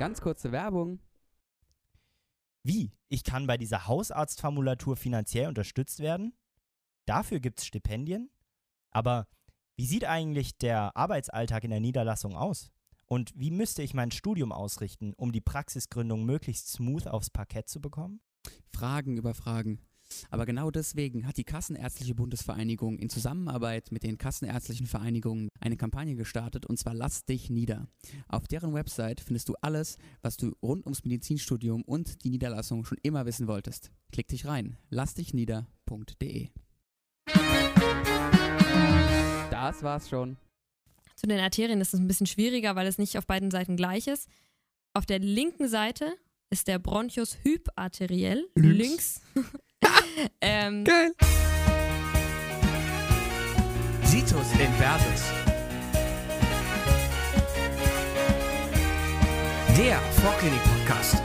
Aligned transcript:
Ganz 0.00 0.22
kurze 0.22 0.50
Werbung. 0.50 0.98
Wie? 2.62 2.90
Ich 3.08 3.22
kann 3.22 3.46
bei 3.46 3.58
dieser 3.58 3.86
Hausarztformulatur 3.86 4.96
finanziell 4.96 5.46
unterstützt 5.46 5.98
werden? 6.00 6.32
Dafür 7.04 7.38
gibt 7.38 7.58
es 7.58 7.66
Stipendien? 7.66 8.30
Aber 8.92 9.28
wie 9.76 9.84
sieht 9.84 10.06
eigentlich 10.06 10.56
der 10.56 10.96
Arbeitsalltag 10.96 11.64
in 11.64 11.70
der 11.70 11.80
Niederlassung 11.80 12.34
aus? 12.34 12.70
Und 13.04 13.32
wie 13.34 13.50
müsste 13.50 13.82
ich 13.82 13.92
mein 13.92 14.10
Studium 14.10 14.52
ausrichten, 14.52 15.12
um 15.18 15.32
die 15.32 15.42
Praxisgründung 15.42 16.24
möglichst 16.24 16.68
smooth 16.68 17.06
aufs 17.06 17.28
Parkett 17.28 17.68
zu 17.68 17.82
bekommen? 17.82 18.22
Fragen 18.72 19.18
über 19.18 19.34
Fragen. 19.34 19.82
Aber 20.30 20.46
genau 20.46 20.70
deswegen 20.70 21.26
hat 21.26 21.36
die 21.36 21.44
Kassenärztliche 21.44 22.14
Bundesvereinigung 22.14 22.98
in 22.98 23.10
Zusammenarbeit 23.10 23.92
mit 23.92 24.02
den 24.02 24.18
Kassenärztlichen 24.18 24.86
Vereinigungen 24.86 25.48
eine 25.60 25.76
Kampagne 25.76 26.16
gestartet 26.16 26.66
und 26.66 26.78
zwar 26.78 26.94
Lass 26.94 27.24
dich 27.24 27.50
nieder. 27.50 27.88
Auf 28.28 28.46
deren 28.46 28.74
Website 28.74 29.20
findest 29.20 29.48
du 29.48 29.54
alles, 29.60 29.96
was 30.22 30.36
du 30.36 30.52
rund 30.62 30.84
ums 30.84 31.04
Medizinstudium 31.04 31.82
und 31.82 32.24
die 32.24 32.30
Niederlassung 32.30 32.84
schon 32.84 32.98
immer 33.02 33.26
wissen 33.26 33.46
wolltest. 33.46 33.90
Klick 34.12 34.28
dich 34.28 34.46
rein. 34.46 34.76
Lassdichnieder.de. 34.90 36.48
Das 39.50 39.82
war's 39.82 40.08
schon. 40.08 40.36
Zu 41.16 41.26
den 41.26 41.38
Arterien 41.38 41.80
ist 41.80 41.92
es 41.92 42.00
ein 42.00 42.08
bisschen 42.08 42.26
schwieriger, 42.26 42.76
weil 42.76 42.86
es 42.86 42.98
nicht 42.98 43.18
auf 43.18 43.26
beiden 43.26 43.50
Seiten 43.50 43.76
gleich 43.76 44.06
ist. 44.06 44.28
Auf 44.94 45.06
der 45.06 45.18
linken 45.18 45.68
Seite 45.68 46.16
ist 46.50 46.66
der 46.66 46.78
Bronchus 46.78 47.36
hyparteriell. 47.44 48.48
Links. 48.54 49.20
Links. 49.34 49.52
ähm, 50.40 50.84
Geil. 50.84 51.12
Situs 54.04 54.52
Inversus. 54.52 55.22
Der 59.76 59.98
Vorklinik-Podcast. 60.22 61.16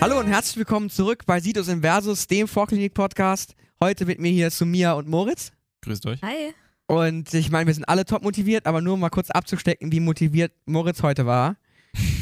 Hallo 0.00 0.20
und 0.20 0.26
herzlich 0.28 0.56
willkommen 0.56 0.90
zurück 0.90 1.24
bei 1.26 1.40
Situs 1.40 1.68
Inversus, 1.68 2.26
dem 2.26 2.46
Vorklinik-Podcast. 2.46 3.54
Heute 3.82 4.06
mit 4.06 4.20
mir 4.20 4.30
hier 4.30 4.50
Sumia 4.50 4.92
und 4.92 5.08
Moritz. 5.08 5.52
Grüßt 5.82 6.06
euch. 6.06 6.22
hi. 6.22 6.54
Und 6.86 7.34
ich 7.34 7.50
meine, 7.50 7.66
wir 7.66 7.74
sind 7.74 7.84
alle 7.86 8.06
top 8.06 8.22
motiviert, 8.22 8.66
aber 8.66 8.80
nur 8.80 8.94
um 8.94 9.00
mal 9.00 9.10
kurz 9.10 9.30
abzustecken, 9.30 9.92
wie 9.92 10.00
motiviert 10.00 10.52
Moritz 10.64 11.02
heute 11.02 11.26
war. 11.26 11.56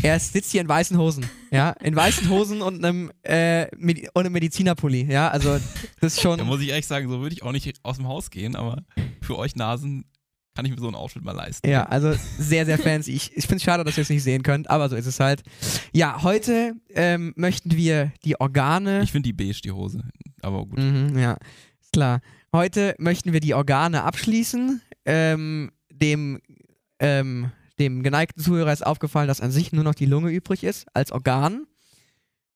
Er 0.03 0.19
sitzt 0.21 0.53
hier 0.53 0.61
in 0.61 0.69
weißen 0.69 0.97
Hosen, 0.99 1.27
ja, 1.51 1.71
in 1.83 1.97
weißen 1.97 2.29
Hosen 2.29 2.63
und 2.63 2.85
einem, 2.85 3.11
äh, 3.23 3.67
Medi 3.77 4.09
und 4.15 4.25
einem 4.25 4.33
Medizinerpulli, 4.33 5.11
ja, 5.11 5.29
also 5.29 5.59
das 6.01 6.15
ist 6.15 6.21
schon, 6.21 6.39
Da 6.39 6.45
muss 6.45 6.61
ich 6.61 6.69
ehrlich 6.69 6.87
sagen, 6.87 7.09
so 7.09 7.21
würde 7.21 7.35
ich 7.35 7.43
auch 7.43 7.53
nicht 7.53 7.73
aus 7.83 7.97
dem 7.97 8.07
Haus 8.09 8.31
gehen, 8.31 8.57
aber 8.57 8.83
für 9.21 9.37
euch 9.39 9.57
Nasen 9.57 10.05
kann 10.55 10.65
ich 10.65 10.73
mir 10.73 10.79
so 10.79 10.87
einen 10.87 10.97
Outfit 10.97 11.23
mal 11.23 11.33
leisten. 11.33 11.69
ja, 11.69 11.85
also 11.85 12.15
sehr, 12.39 12.65
sehr 12.65 12.79
fancy. 12.79 13.13
Ich, 13.13 13.37
ich 13.37 13.45
finde 13.45 13.57
es 13.57 13.63
schade, 13.63 13.85
dass 13.85 13.99
ihr 13.99 14.03
es 14.03 14.09
nicht 14.09 14.23
sehen 14.23 14.43
könnt, 14.43 14.71
aber 14.71 14.89
so 14.89 14.97
ist 14.97 15.05
es 15.07 15.21
halt. 15.21 15.43
Ja, 15.93 16.23
heute 16.23 16.73
ähm, 16.95 17.35
möchten 17.37 17.77
wir 17.77 18.11
die 18.25 18.41
Organe 18.41 19.03
Ich 19.03 19.13
finde 19.13 19.29
die 19.29 19.35
beige, 19.35 19.61
die 19.63 19.73
Hose. 19.73 20.03
Aber 20.41 20.65
gut. 20.65 20.79
Mhm, 20.79 21.19
ja, 21.19 21.37
ist 21.81 21.93
klar. 21.93 22.21
Heute 22.55 22.95
möchten 22.99 23.35
wir 23.35 23.41
die 23.41 23.53
Organe 23.53 24.03
abschließen. 24.05 24.81
Ähm, 25.05 25.73
dem, 25.93 26.41
ähm, 27.01 27.51
dem 27.79 28.03
geneigten 28.03 28.43
Zuhörer 28.43 28.73
ist 28.73 28.87
aufgefallen, 28.87 29.29
dass 29.29 29.41
an 29.41 29.51
sich 29.51 29.73
nur 29.73 29.85
noch 29.85 29.95
die 29.95 30.07
Lunge 30.07 30.31
übrig 30.31 30.65
ist 30.65 30.87
als 30.95 31.13
Organ. 31.13 31.67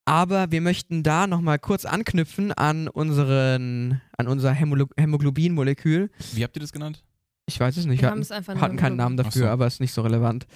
Aber 0.04 0.50
wir 0.50 0.60
möchten 0.60 1.02
da 1.02 1.26
nochmal 1.26 1.58
kurz 1.58 1.84
anknüpfen 1.84 2.52
an, 2.52 2.88
unseren, 2.88 4.00
an 4.16 4.28
unser 4.28 4.52
Hämolo 4.52 4.86
Hämoglobin-Molekül. 4.96 6.10
Wie 6.32 6.42
habt 6.42 6.56
ihr 6.56 6.60
das 6.60 6.72
genannt? 6.72 7.04
Ich 7.46 7.60
weiß 7.60 7.76
es 7.76 7.84
nicht, 7.84 7.98
Wir 7.98 8.02
wir 8.02 8.08
haben 8.08 8.12
hatten, 8.12 8.22
es 8.22 8.30
einfach 8.30 8.54
nur 8.54 8.62
hatten 8.62 8.76
keinen 8.76 8.96
Namen 8.96 9.16
dafür, 9.16 9.42
so. 9.42 9.48
aber 9.48 9.66
ist 9.66 9.80
nicht 9.80 9.92
so 9.92 10.02
relevant. 10.02 10.46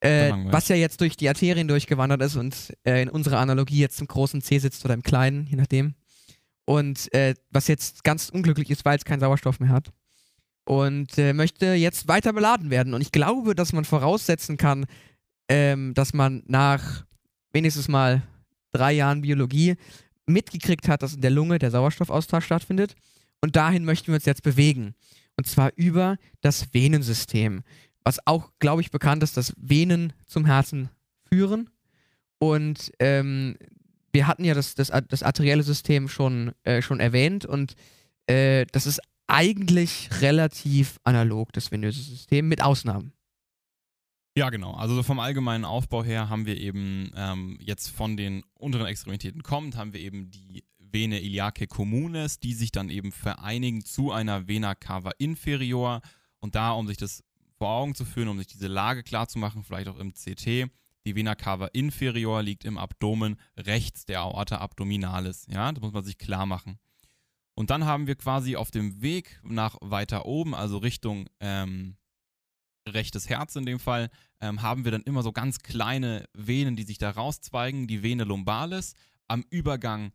Äh, 0.00 0.32
was 0.46 0.68
ja 0.68 0.76
jetzt 0.76 1.00
durch 1.00 1.16
die 1.16 1.28
Arterien 1.28 1.68
durchgewandert 1.68 2.22
ist 2.22 2.36
und 2.36 2.74
äh, 2.84 3.02
in 3.02 3.10
unserer 3.10 3.38
Analogie 3.38 3.80
jetzt 3.80 4.00
im 4.00 4.06
großen 4.06 4.40
C 4.40 4.58
sitzt 4.58 4.84
oder 4.84 4.94
im 4.94 5.02
kleinen, 5.02 5.46
je 5.46 5.56
nachdem. 5.56 5.94
Und 6.64 7.12
äh, 7.12 7.34
was 7.50 7.68
jetzt 7.68 8.02
ganz 8.04 8.30
unglücklich 8.30 8.70
ist, 8.70 8.84
weil 8.84 8.96
es 8.96 9.04
keinen 9.04 9.20
Sauerstoff 9.20 9.60
mehr 9.60 9.68
hat. 9.68 9.92
Und 10.70 11.18
äh, 11.18 11.32
möchte 11.32 11.74
jetzt 11.74 12.06
weiter 12.06 12.32
beladen 12.32 12.70
werden. 12.70 12.94
Und 12.94 13.00
ich 13.00 13.10
glaube, 13.10 13.56
dass 13.56 13.72
man 13.72 13.84
voraussetzen 13.84 14.56
kann, 14.56 14.86
ähm, 15.48 15.94
dass 15.94 16.14
man 16.14 16.44
nach 16.46 17.04
wenigstens 17.52 17.88
mal 17.88 18.22
drei 18.70 18.92
Jahren 18.92 19.22
Biologie 19.22 19.74
mitgekriegt 20.26 20.86
hat, 20.86 21.02
dass 21.02 21.14
in 21.14 21.22
der 21.22 21.32
Lunge 21.32 21.58
der 21.58 21.72
Sauerstoffaustausch 21.72 22.44
stattfindet. 22.44 22.94
Und 23.40 23.56
dahin 23.56 23.84
möchten 23.84 24.06
wir 24.06 24.14
uns 24.14 24.26
jetzt 24.26 24.44
bewegen. 24.44 24.94
Und 25.36 25.48
zwar 25.48 25.72
über 25.74 26.18
das 26.40 26.72
Venensystem. 26.72 27.64
Was 28.04 28.24
auch, 28.24 28.52
glaube 28.60 28.80
ich, 28.80 28.92
bekannt 28.92 29.24
ist, 29.24 29.36
dass 29.36 29.52
Venen 29.56 30.12
zum 30.24 30.46
Herzen 30.46 30.88
führen. 31.24 31.68
Und 32.38 32.92
ähm, 33.00 33.56
wir 34.12 34.28
hatten 34.28 34.44
ja 34.44 34.54
das, 34.54 34.76
das, 34.76 34.92
das 35.08 35.24
arterielle 35.24 35.64
System 35.64 36.06
schon, 36.06 36.52
äh, 36.62 36.80
schon 36.80 37.00
erwähnt. 37.00 37.44
Und 37.44 37.74
äh, 38.28 38.66
das 38.70 38.86
ist 38.86 39.00
eigentlich 39.30 40.08
relativ 40.20 40.98
analog, 41.04 41.52
das 41.52 41.70
venöse 41.70 42.02
System, 42.02 42.48
mit 42.48 42.62
Ausnahmen. 42.62 43.12
Ja, 44.36 44.50
genau. 44.50 44.72
Also 44.74 44.94
so 44.94 45.02
vom 45.02 45.18
allgemeinen 45.18 45.64
Aufbau 45.64 46.04
her 46.04 46.28
haben 46.28 46.46
wir 46.46 46.56
eben 46.56 47.12
ähm, 47.16 47.58
jetzt 47.60 47.88
von 47.88 48.16
den 48.16 48.44
unteren 48.54 48.86
Extremitäten 48.86 49.42
kommend, 49.42 49.76
haben 49.76 49.92
wir 49.92 50.00
eben 50.00 50.30
die 50.30 50.64
Vene 50.78 51.20
iliacae 51.20 51.66
communis, 51.66 52.38
die 52.38 52.54
sich 52.54 52.72
dann 52.72 52.90
eben 52.90 53.12
vereinigen 53.12 53.84
zu 53.84 54.12
einer 54.12 54.48
Vena 54.48 54.74
cava 54.74 55.12
inferior. 55.18 56.00
Und 56.38 56.54
da, 56.54 56.72
um 56.72 56.86
sich 56.86 56.96
das 56.96 57.24
vor 57.58 57.68
Augen 57.68 57.94
zu 57.94 58.04
führen, 58.04 58.28
um 58.28 58.38
sich 58.38 58.46
diese 58.46 58.68
Lage 58.68 59.02
klarzumachen, 59.02 59.64
vielleicht 59.64 59.88
auch 59.88 59.98
im 59.98 60.14
CT, 60.14 60.70
die 61.06 61.14
Vena 61.16 61.34
cava 61.34 61.66
inferior 61.66 62.42
liegt 62.42 62.64
im 62.64 62.78
Abdomen 62.78 63.36
rechts 63.56 64.04
der 64.04 64.20
Aorta 64.20 64.58
abdominalis. 64.58 65.46
Ja, 65.48 65.72
das 65.72 65.82
muss 65.82 65.92
man 65.92 66.04
sich 66.04 66.18
klar 66.18 66.46
machen. 66.46 66.78
Und 67.60 67.68
dann 67.68 67.84
haben 67.84 68.06
wir 68.06 68.14
quasi 68.14 68.56
auf 68.56 68.70
dem 68.70 69.02
Weg 69.02 69.38
nach 69.42 69.76
weiter 69.82 70.24
oben, 70.24 70.54
also 70.54 70.78
Richtung 70.78 71.28
ähm, 71.40 71.98
rechtes 72.88 73.28
Herz 73.28 73.54
in 73.54 73.66
dem 73.66 73.78
Fall, 73.78 74.08
ähm, 74.40 74.62
haben 74.62 74.86
wir 74.86 74.92
dann 74.92 75.02
immer 75.02 75.22
so 75.22 75.30
ganz 75.30 75.58
kleine 75.58 76.24
Venen, 76.32 76.74
die 76.74 76.84
sich 76.84 76.96
da 76.96 77.10
rauszweigen, 77.10 77.86
die 77.86 78.02
Vene 78.02 78.24
lumbalis 78.24 78.94
am 79.28 79.44
Übergang 79.50 80.12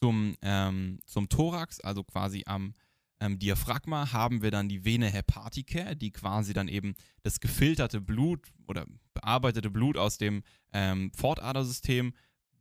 zum, 0.00 0.34
ähm, 0.42 0.98
zum 1.06 1.28
Thorax, 1.28 1.78
also 1.78 2.02
quasi 2.02 2.42
am 2.46 2.74
ähm, 3.20 3.38
Diaphragma, 3.38 4.12
haben 4.12 4.42
wir 4.42 4.50
dann 4.50 4.68
die 4.68 4.84
Vene 4.84 5.06
hepatica, 5.06 5.94
die 5.94 6.10
quasi 6.10 6.52
dann 6.52 6.66
eben 6.66 6.96
das 7.22 7.38
gefilterte 7.38 8.00
Blut 8.00 8.48
oder 8.66 8.86
bearbeitete 9.14 9.70
Blut 9.70 9.96
aus 9.96 10.18
dem 10.18 10.42
ähm, 10.72 11.12
Fortadersystem 11.14 12.12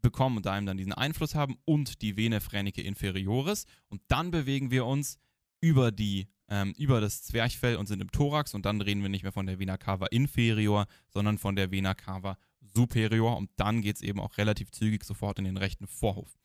bekommen 0.02 0.38
und 0.38 0.46
da 0.46 0.58
eben 0.58 0.66
dann 0.66 0.78
diesen 0.78 0.94
Einfluss 0.94 1.36
haben 1.36 1.58
und 1.66 2.02
die 2.02 2.18
Vene 2.18 2.42
phrenica 2.42 2.82
inferioris 2.82 3.66
und 3.90 4.02
dann 4.08 4.32
bewegen 4.32 4.72
wir 4.72 4.86
uns 4.86 5.18
über 5.62 5.92
die 5.92 6.28
ähm, 6.50 6.74
über 6.78 7.02
das 7.02 7.24
Zwerchfell 7.24 7.76
und 7.76 7.88
sind 7.88 8.02
im 8.02 8.12
Thorax. 8.12 8.54
Und 8.54 8.66
dann 8.66 8.82
reden 8.82 9.02
wir 9.02 9.10
nicht 9.10 9.24
mehr 9.24 9.32
von 9.32 9.46
der 9.46 9.60
Vena 9.60 9.78
cava 9.78 10.08
inferior, 10.08 10.88
sondern 11.10 11.38
von 11.38 11.56
der 11.56 11.72
Vena 11.72 11.94
cava 11.94 12.38
superior. 12.62 13.38
Und 13.38 13.50
dann 13.58 13.82
geht 13.82 13.98
es 13.98 14.02
eben 14.02 14.20
auch 14.20 14.38
relativ 14.38 14.72
zügig 14.72 15.04
sofort 15.04 15.40
in 15.40 15.46
den 15.46 15.58
rechten 15.58 15.88
Vorhof. 15.88 16.38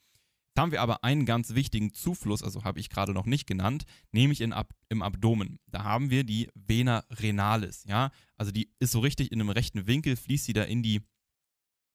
Jetzt 0.49 0.61
haben 0.61 0.73
wir 0.73 0.83
aber 0.83 1.03
einen 1.03 1.25
ganz 1.25 1.55
wichtigen 1.55 1.95
Zufluss, 1.95 2.43
also 2.43 2.63
habe 2.63 2.79
ich 2.79 2.91
gerade 2.91 3.15
noch 3.15 3.25
nicht 3.25 3.47
genannt, 3.47 3.85
nämlich 4.11 4.43
in 4.43 4.53
Ab 4.53 4.75
im 4.91 5.01
Abdomen. 5.01 5.59
Da 5.67 5.83
haben 5.83 6.11
wir 6.11 6.25
die 6.25 6.51
Vena 6.55 7.05
renalis, 7.09 7.85
ja, 7.85 8.11
also 8.37 8.53
die 8.53 8.71
ist 8.79 8.93
so 8.93 9.01
richtig 9.01 9.33
in 9.33 9.41
einem 9.41 9.49
rechten 9.49 9.87
Winkel, 9.87 10.15
fließt 10.15 10.45
sie 10.45 10.53
da 10.53 10.65
in 10.65 10.83
die 10.83 11.01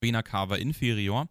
Vena 0.01 0.23
cava 0.23 0.55
inferior 0.55 1.29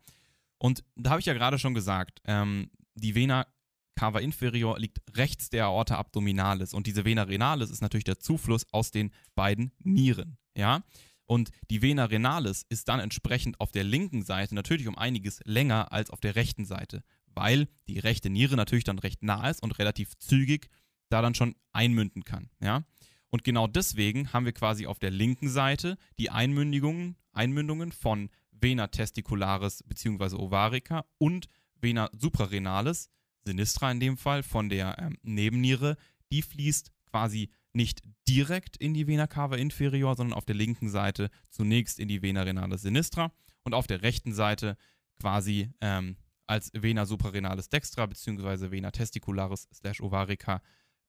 und 0.66 0.82
da 0.97 1.10
habe 1.10 1.21
ich 1.21 1.27
ja 1.27 1.32
gerade 1.32 1.60
schon 1.60 1.75
gesagt, 1.75 2.21
ähm, 2.25 2.72
die 2.97 3.15
Vena 3.15 3.47
cava 3.94 4.19
inferior 4.19 4.77
liegt 4.81 4.99
rechts 5.16 5.49
der 5.49 5.66
Aorta 5.66 5.97
abdominalis 5.97 6.75
und 6.75 6.88
diese 6.88 7.05
Vena 7.05 7.23
renalis 7.23 7.70
ist 7.70 7.82
natürlich 7.82 8.02
der 8.02 8.19
Zufluss 8.19 8.67
aus 8.73 8.91
den 8.91 9.12
beiden 9.37 9.70
Nieren, 9.79 10.38
ja? 10.56 10.82
Und 11.25 11.50
die 11.70 11.82
Vena 11.82 12.06
renalis 12.06 12.67
ist 12.69 12.88
dann 12.88 12.99
entsprechend 12.99 13.61
auf 13.61 13.70
der 13.70 13.85
linken 13.85 14.23
Seite 14.25 14.56
natürlich 14.56 14.88
um 14.88 14.99
einiges 14.99 15.38
länger 15.44 15.93
als 15.93 16.11
auf 16.11 16.19
der 16.19 16.35
rechten 16.35 16.64
Seite, 16.64 17.05
weil 17.26 17.69
die 17.87 18.00
rechte 18.00 18.29
Niere 18.29 18.56
natürlich 18.56 18.85
dann 18.85 18.99
recht 18.99 19.23
nah 19.23 19.49
ist 19.49 19.62
und 19.62 19.79
relativ 19.79 20.19
zügig 20.19 20.69
da 21.11 21.23
dann 21.23 21.37
schon 21.37 21.55
einmünden 21.73 22.25
kann, 22.25 22.50
ja? 22.61 22.82
Und 23.29 23.44
genau 23.44 23.69
deswegen 23.69 24.32
haben 24.32 24.46
wir 24.46 24.52
quasi 24.52 24.88
auf 24.88 24.99
der 24.99 25.12
linken 25.12 25.49
Seite 25.49 25.96
die 26.19 26.31
Einmündigungen, 26.31 27.17
Einmündungen 27.32 27.93
von 27.93 28.31
Vena 28.61 28.88
testicularis 28.88 29.82
bzw. 29.85 30.37
ovarica 30.37 31.05
und 31.19 31.49
Vena 31.81 32.11
suprarenalis, 32.19 33.11
sinistra 33.44 33.91
in 33.91 34.00
dem 34.00 34.17
Fall, 34.17 34.43
von 34.43 34.69
der 34.69 34.99
ähm, 34.99 35.19
Nebenniere. 35.23 35.97
Die 36.32 36.43
fließt 36.43 36.93
quasi 37.11 37.50
nicht 37.73 38.03
direkt 38.26 38.76
in 38.76 38.94
die 38.94 39.06
Vena 39.06 39.26
cava 39.26 39.56
inferior, 39.56 40.17
sondern 40.17 40.37
auf 40.37 40.47
der 40.47 40.56
linken 40.56 40.88
Seite 40.88 41.31
zunächst 41.50 41.99
in 41.99 42.08
die 42.08 42.23
Vena 42.23 42.43
renalis 42.43 42.82
sinistra 42.82 43.32
und 43.64 43.75
auf 43.75 43.87
der 43.87 44.03
rechten 44.03 44.32
Seite 44.32 44.76
quasi 45.20 45.70
ähm, 45.81 46.17
als 46.47 46.70
Vena 46.73 47.05
suprarenalis 47.05 47.69
dextra 47.69 48.06
bzw. 48.06 48.70
Vena 48.70 48.91
testicularis 48.91 49.69
slash 49.73 50.00
ovarica 50.00 50.62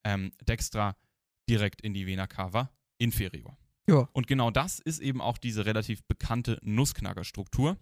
ähm, 0.03 0.31
dextra 0.45 0.95
direkt 1.49 1.81
in 1.81 1.93
die 1.93 2.05
Vena 2.05 2.27
cava 2.27 2.69
inferior. 2.97 3.57
Ja. 3.87 4.09
Und 4.13 4.27
genau 4.27 4.51
das 4.51 4.79
ist 4.79 4.99
eben 4.99 5.21
auch 5.21 5.37
diese 5.37 5.65
relativ 5.65 6.03
bekannte 6.03 6.59
Nussknackerstruktur. 6.61 7.77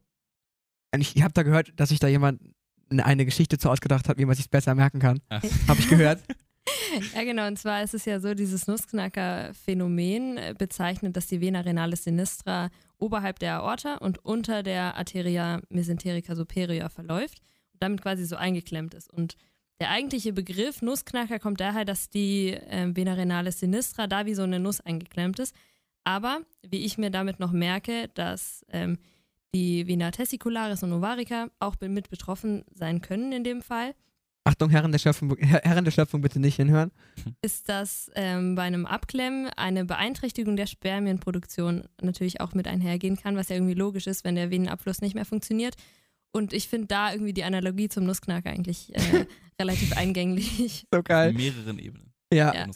Ich 0.98 1.22
habe 1.22 1.34
da 1.34 1.44
gehört, 1.44 1.74
dass 1.76 1.90
sich 1.90 2.00
da 2.00 2.08
jemand 2.08 2.42
eine 2.90 3.26
Geschichte 3.26 3.58
zu 3.58 3.70
ausgedacht 3.70 4.08
hat, 4.08 4.18
wie 4.18 4.26
man 4.26 4.36
sich 4.36 4.50
besser 4.50 4.76
merken 4.76 5.00
kann. 5.00 5.20
Habe 5.30 5.80
ich 5.80 5.90
gehört. 5.90 6.22
Ja, 7.14 7.24
genau. 7.24 7.48
Und 7.48 7.60
zwar 7.60 7.84
ist 7.84 7.94
es 7.94 8.06
ja 8.06 8.20
so, 8.20 8.34
dieses 8.34 8.68
Nussknacker-Phänomen 8.68 10.38
äh, 10.38 10.56
bezeichnet, 10.58 11.16
dass 11.16 11.28
die 11.28 11.42
Vena 11.42 11.62
renale 11.62 11.96
sinistra 11.96 12.70
oberhalb 12.98 13.40
der 13.40 13.58
Aorta 13.58 13.96
und 13.96 14.24
unter 14.24 14.64
der 14.64 14.96
Arteria 14.96 15.62
mesenterica 15.70 16.36
superior 16.36 16.90
verläuft 16.90 17.40
und 17.74 17.84
damit 17.84 18.02
quasi 18.02 18.26
so 18.26 18.36
eingeklemmt 18.36 18.94
ist. 18.94 19.12
Und 19.12 19.36
der 19.80 19.92
eigentliche 19.92 20.32
Begriff 20.32 20.82
Nussknacker 20.82 21.38
kommt 21.38 21.60
daher, 21.60 21.86
dass 21.86 22.10
die 22.10 22.52
äh, 22.52 22.96
Vena 22.96 23.14
renale 23.14 23.52
sinistra 23.52 24.08
da 24.08 24.26
wie 24.26 24.34
so 24.36 24.44
eine 24.44 24.60
Nuss 24.60 24.80
eingeklemmt 24.82 25.40
ist. 25.40 25.54
Aber 26.06 26.40
wie 26.66 26.86
ich 26.86 26.98
mir 26.98 27.10
damit 27.12 27.40
noch 27.42 27.52
merke, 27.52 28.10
dass 28.14 28.66
ähm, 28.70 28.98
die 29.54 29.88
Vena 29.88 30.12
tessicularis 30.12 30.84
und 30.84 30.94
ovarica 30.94 31.50
auch 31.60 31.76
be- 31.76 31.90
mit 31.90 32.10
betroffen 32.10 32.64
sein 32.74 33.02
können 33.02 33.32
in 33.34 33.44
dem 33.44 33.62
Fall, 33.62 33.94
Achtung, 34.48 34.70
Herren 34.70 34.92
der 34.92 35.00
Schöpfung, 35.00 35.36
Herr- 35.40 35.62
Herren 35.64 35.86
der 35.86 35.92
Schöpfung, 35.92 36.22
bitte 36.22 36.40
nicht 36.40 36.58
hinhören. 36.58 36.92
ist, 37.42 37.68
dass 37.68 38.12
ähm, 38.14 38.54
bei 38.54 38.62
einem 38.62 38.86
Abklemmen 38.86 39.50
eine 39.58 39.86
Beeinträchtigung 39.86 40.56
der 40.56 40.68
Spermienproduktion 40.68 41.88
natürlich 42.00 42.42
auch 42.42 42.54
mit 42.54 42.68
einhergehen 42.68 43.18
kann, 43.18 43.36
was 43.38 43.50
ja 43.50 43.56
irgendwie 43.56 43.74
logisch 43.74 44.06
ist, 44.06 44.24
wenn 44.24 44.36
der 44.36 44.52
Venenabfluss 44.52 45.02
nicht 45.02 45.16
mehr 45.16 45.26
funktioniert. 45.26 45.74
Und 46.32 46.54
ich 46.54 46.68
finde 46.68 46.88
da 46.88 47.12
irgendwie 47.12 47.34
die 47.34 47.44
Analogie 47.44 47.90
zum 47.90 48.04
Nussknacker 48.04 48.52
eigentlich 48.52 48.94
äh, 48.96 49.26
relativ 49.60 49.98
eingänglich. 49.98 50.86
So 50.94 51.02
geil. 51.02 51.32
In 51.32 51.38
mehreren 51.38 51.80
Ebenen. 51.80 52.14
Ja. 52.32 52.54
Ja. 52.54 52.68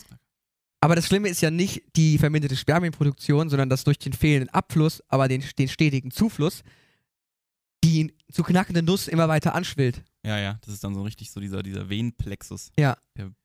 Aber 0.82 0.96
das 0.96 1.08
Schlimme 1.08 1.28
ist 1.28 1.42
ja 1.42 1.52
nicht 1.52 1.84
die 1.96 2.18
verminderte 2.18 2.56
Spermienproduktion, 2.56 3.50
sondern 3.50 3.70
dass 3.70 3.84
durch 3.84 4.00
den 4.00 4.14
fehlenden 4.14 4.50
Abfluss, 4.50 5.04
aber 5.10 5.28
den, 5.28 5.44
den 5.58 5.68
stetigen 5.68 6.12
Zufluss, 6.12 6.64
die 7.84 8.14
zu 8.32 8.44
knackende 8.44 8.82
Nuss 8.82 9.08
immer 9.08 9.28
weiter 9.28 9.56
anschwillt. 9.56 10.04
Ja, 10.24 10.38
ja, 10.38 10.60
das 10.66 10.74
ist 10.74 10.84
dann 10.84 10.94
so 10.94 11.02
richtig 11.04 11.32
so 11.32 11.40
dieser, 11.40 11.64
dieser 11.64 11.90
Venenplexus. 11.90 12.72
Ja. 12.78 12.98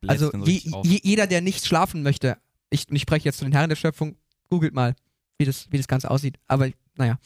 Also 0.07 0.31
so 0.31 0.45
je, 0.45 0.63
je, 0.85 1.01
jeder, 1.03 1.27
der 1.27 1.41
nicht 1.41 1.67
schlafen 1.67 2.03
möchte, 2.03 2.37
ich, 2.71 2.91
ich 2.91 3.03
spreche 3.03 3.27
jetzt 3.27 3.39
zu 3.39 3.45
den 3.45 3.53
Herren 3.53 3.69
der 3.69 3.77
Schöpfung, 3.77 4.17
googelt 4.49 4.75
mal, 4.75 4.95
wie 5.39 5.45
das, 5.45 5.71
wie 5.71 5.77
das 5.77 5.89
Ganze 5.89 6.11
aussieht. 6.11 6.39
Aber 6.47 6.71
naja. 6.97 7.19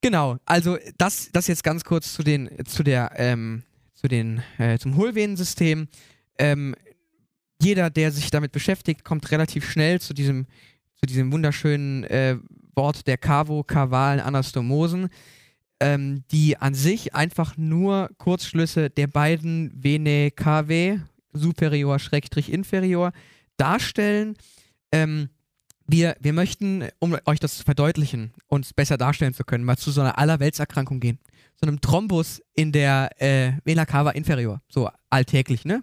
Genau, 0.00 0.38
also 0.44 0.78
das, 0.96 1.30
das 1.32 1.48
jetzt 1.48 1.64
ganz 1.64 1.84
kurz 1.84 2.12
zu 2.12 2.22
den, 2.22 2.50
zu 2.66 2.82
der, 2.82 3.12
ähm, 3.16 3.64
zu 3.94 4.06
den, 4.06 4.42
äh, 4.58 4.78
zum 4.78 4.96
Hohlvenensystem. 4.96 5.88
Ähm, 6.38 6.76
jeder, 7.60 7.90
der 7.90 8.12
sich 8.12 8.30
damit 8.30 8.52
beschäftigt, 8.52 9.04
kommt 9.04 9.30
relativ 9.30 9.68
schnell 9.68 10.00
zu 10.00 10.14
diesem, 10.14 10.46
zu 10.96 11.06
diesem 11.06 11.32
wunderschönen 11.32 12.04
äh, 12.04 12.36
Wort 12.74 13.06
der 13.06 13.18
kavo-kavalen 13.18 14.20
Anastomosen, 14.20 15.08
ähm, 15.80 16.24
die 16.30 16.56
an 16.56 16.74
sich 16.74 17.14
einfach 17.14 17.56
nur 17.56 18.10
Kurzschlüsse 18.18 18.90
der 18.90 19.06
beiden 19.08 19.72
Vene 19.74 20.30
cavae, 20.30 21.02
superior 21.32 21.98
schrägstrich 21.98 22.52
inferior, 22.52 23.12
darstellen. 23.56 24.36
Ähm, 24.92 25.28
wir, 25.86 26.16
wir 26.20 26.32
möchten, 26.32 26.84
um 26.98 27.16
euch 27.24 27.40
das 27.40 27.58
zu 27.58 27.64
verdeutlichen 27.64 28.32
und 28.46 28.64
es 28.66 28.72
besser 28.72 28.98
darstellen 28.98 29.34
zu 29.34 29.44
können, 29.44 29.64
mal 29.64 29.78
zu 29.78 29.90
so 29.90 30.00
einer 30.00 30.18
Allerweltserkrankung 30.18 31.00
gehen. 31.00 31.18
So 31.60 31.66
einem 31.66 31.80
Thrombus 31.80 32.42
in 32.54 32.72
der 32.72 33.10
äh, 33.20 33.52
Vena 33.64 33.86
cava 33.86 34.10
inferior. 34.10 34.60
So 34.68 34.90
alltäglich, 35.10 35.64
ne? 35.64 35.80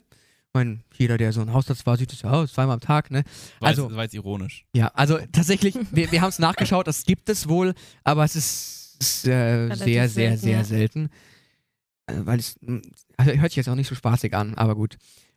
Ich 0.56 0.57
meine, 0.57 0.80
jeder, 0.98 1.18
der 1.18 1.34
so 1.34 1.42
ein 1.42 1.52
Hausarzt 1.52 1.86
war, 1.86 1.98
sieht 1.98 2.13
das 2.13 2.22
ja 2.22 2.31
aus, 2.31 2.54
zweimal 2.54 2.75
am 2.75 2.80
Tag, 2.80 3.12
ne? 3.12 3.25
War 3.60 3.68
also- 3.68 3.81
jetzt, 3.81 3.90
das 3.90 3.98
war 3.98 4.04
jetzt 4.06 4.13
ironisch. 4.13 4.66
Ja, 4.74 4.88
also 4.94 5.18
tatsächlich, 5.34 5.75
wir, 5.92 6.13
wir 6.13 6.22
haben 6.22 6.30
es 6.30 6.40
nachgeschaut, 6.40 6.88
das 6.88 7.04
gibt 7.04 7.28
es 7.28 7.50
wohl, 7.50 7.74
aber 8.06 8.24
es 8.24 8.38
ist, 8.38 8.96
ist 9.02 9.28
äh, 9.28 9.68
sehr, 9.75 9.75
sehr, 9.75 10.07
selten, 10.07 10.38
sehr 10.38 10.57
ja. 10.57 10.63
selten. 10.63 11.10
Äh, 12.07 12.13
weil 12.19 12.40
es 12.40 12.56
mh, 12.62 12.84
also 13.18 13.31
hört 13.34 13.52
sich 13.52 13.57
jetzt 13.57 13.68
auch 13.68 13.75
nicht 13.75 13.90
so 13.90 13.96
spaßig 13.96 14.34
an, 14.34 14.54
aber 14.56 14.75
gut. 14.75 14.96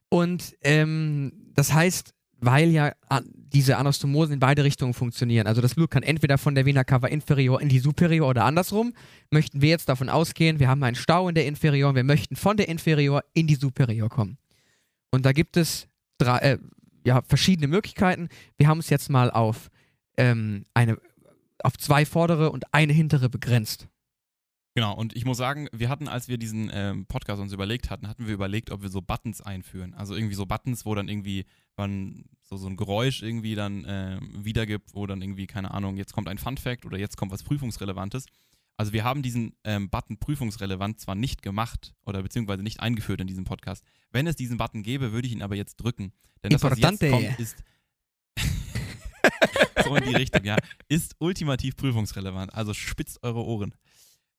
Und 0.09 0.55
ähm, 0.63 1.33
das 1.53 1.73
heißt, 1.73 2.15
weil 2.41 2.71
ja 2.71 2.93
diese 3.35 3.77
Anastomosen 3.77 4.35
in 4.35 4.39
beide 4.39 4.63
Richtungen 4.63 4.95
funktionieren, 4.95 5.49
also 5.49 5.61
das 5.61 5.75
Blut 5.75 5.91
kann 5.91 6.05
entweder 6.05 6.39
von 6.39 6.55
der 6.55 6.65
Vena 6.65 6.85
cava 6.85 7.09
inferior 7.09 7.61
in 7.61 7.69
die 7.69 7.81
superior 7.81 8.29
oder 8.29 8.45
andersrum, 8.45 8.95
möchten 9.33 9.63
wir 9.63 9.71
jetzt 9.71 9.89
davon 9.89 10.11
ausgehen, 10.11 10.61
wir 10.61 10.69
haben 10.69 10.85
einen 10.85 10.95
Stau 10.95 11.29
in 11.29 11.35
der 11.35 11.47
inferior 11.47 11.89
und 11.89 11.97
wir 11.97 12.05
möchten 12.05 12.37
von 12.37 12.57
der 12.57 12.69
inferior 12.69 13.25
in 13.35 13.49
die 13.49 13.57
superior 13.57 14.09
kommen. 14.09 14.39
Und 15.11 15.25
da 15.25 15.33
gibt 15.33 15.57
es 15.57 15.89
drei, 16.19 16.39
äh, 16.39 16.59
ja, 17.05 17.23
verschiedene 17.23 17.69
Möglichkeiten. 17.69 18.29
Wir 18.57 18.69
haben 18.69 18.79
uns 18.79 18.91
jetzt 18.91 19.11
mal 19.11 19.31
auf 19.31 19.71
ähm, 20.17 20.67
eine 20.75 20.99
auf 21.63 21.77
zwei 21.77 22.05
vordere 22.07 22.51
und 22.51 22.73
eine 22.73 22.93
hintere 22.93 23.29
begrenzt. 23.29 23.89
Genau, 24.75 24.95
und 24.95 25.17
ich 25.17 25.25
muss 25.25 25.39
sagen, 25.39 25.69
wir 25.73 25.89
hatten, 25.89 26.07
als 26.07 26.29
wir 26.29 26.39
diesen 26.39 26.71
ähm, 26.73 27.07
Podcast 27.07 27.43
uns 27.43 27.53
überlegt 27.53 27.91
hatten, 27.91 28.07
hatten 28.07 28.29
wir 28.29 28.35
überlegt, 28.35 28.71
ob 28.71 28.83
wir 28.83 28.91
so 28.91 29.03
Buttons 29.03 29.41
einführen. 29.41 29.93
Also 29.95 30.15
irgendwie 30.15 30.37
so 30.37 30.47
Buttons, 30.47 30.87
wo 30.87 30.95
dann 30.95 31.09
irgendwie 31.09 31.47
man 31.77 32.27
so, 32.43 32.57
so 32.57 32.69
ein 32.69 32.77
Geräusch 32.77 33.23
irgendwie 33.23 33.57
dann 33.57 33.85
ähm, 33.89 34.45
wiedergibt, 34.45 34.95
wo 34.95 35.07
dann 35.07 35.21
irgendwie, 35.21 35.49
keine 35.49 35.73
Ahnung, 35.73 35.97
jetzt 35.97 36.13
kommt 36.13 36.29
ein 36.29 36.39
Fun 36.39 36.57
Fact 36.57 36.87
oder 36.87 36.97
jetzt 36.97 37.17
kommt 37.17 37.33
was 37.33 37.43
Prüfungsrelevantes. 37.43 38.27
Also 38.79 38.93
wir 38.93 39.03
haben 39.03 39.23
diesen 39.23 39.57
ähm, 39.65 39.91
Button 39.91 40.19
prüfungsrelevant 40.19 41.01
zwar 41.01 41.17
nicht 41.17 41.43
gemacht 41.43 41.95
oder 42.07 42.23
beziehungsweise 42.23 42.63
nicht 42.63 42.79
eingeführt 42.79 43.21
in 43.21 43.27
diesem 43.27 43.43
Podcast. 43.43 43.85
Wenn 44.13 44.29
es 44.29 44.37
diesen 44.37 44.57
Button 44.57 44.85
gäbe, 44.85 45.13
würde 45.13 45.27
ich 45.27 45.35
ihn 45.35 45.43
aber 45.43 45.57
jetzt 45.57 45.77
drücken. 45.77 46.13
Denn 46.45 46.51
das, 46.51 46.63
was 46.63 46.79
jetzt 46.79 47.03
Importante. 47.03 47.11
kommt, 47.11 47.41
ist 47.41 47.57
so 49.85 49.97
in 49.97 50.05
die 50.05 50.15
Richtung, 50.15 50.45
ja, 50.45 50.57
ist 50.89 51.17
ultimativ 51.19 51.77
prüfungsrelevant. 51.77 52.55
Also 52.55 52.73
spitzt 52.73 53.21
eure 53.25 53.45
Ohren. 53.45 53.75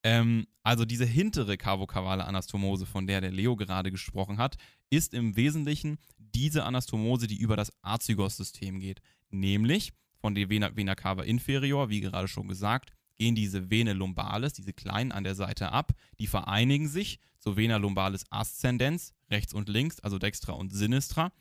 Ähm, 0.03 0.47
also 0.63 0.85
diese 0.85 1.05
hintere 1.05 1.57
kavokavale 1.57 2.23
Anastomose, 2.23 2.85
von 2.85 3.07
der 3.07 3.19
der 3.19 3.31
Leo 3.31 3.57
gerade 3.57 3.91
gesprochen 3.91 4.37
hat, 4.37 4.55
ist 4.89 5.13
im 5.13 5.35
Wesentlichen 5.35 5.97
diese 6.17 6.63
Anastomose, 6.63 7.27
die 7.27 7.37
über 7.37 7.57
das 7.57 7.73
Azygos-System 7.81 8.79
geht. 8.79 9.01
Nämlich 9.31 9.91
von 10.21 10.33
der 10.33 10.49
Vena, 10.49 10.73
Vena 10.77 10.95
cava 10.95 11.23
inferior, 11.23 11.89
wie 11.89 11.99
gerade 11.99 12.29
schon 12.29 12.47
gesagt, 12.47 12.93
gehen 13.19 13.35
diese 13.35 13.69
Vene 13.69 13.93
lumbalis, 13.93 14.53
diese 14.53 14.73
kleinen 14.73 15.11
an 15.11 15.23
der 15.23 15.35
Seite 15.35 15.71
ab, 15.71 15.93
die 16.17 16.27
vereinigen 16.27 16.87
sich 16.87 17.19
zur 17.37 17.55
Vena 17.55 17.77
lumbalis 17.77 18.25
ascendens, 18.31 19.13
rechts 19.29 19.53
und 19.53 19.69
links, 19.69 19.99
also 19.99 20.17
dextra 20.17 20.53
und 20.53 20.73
sinistra, 20.73 21.31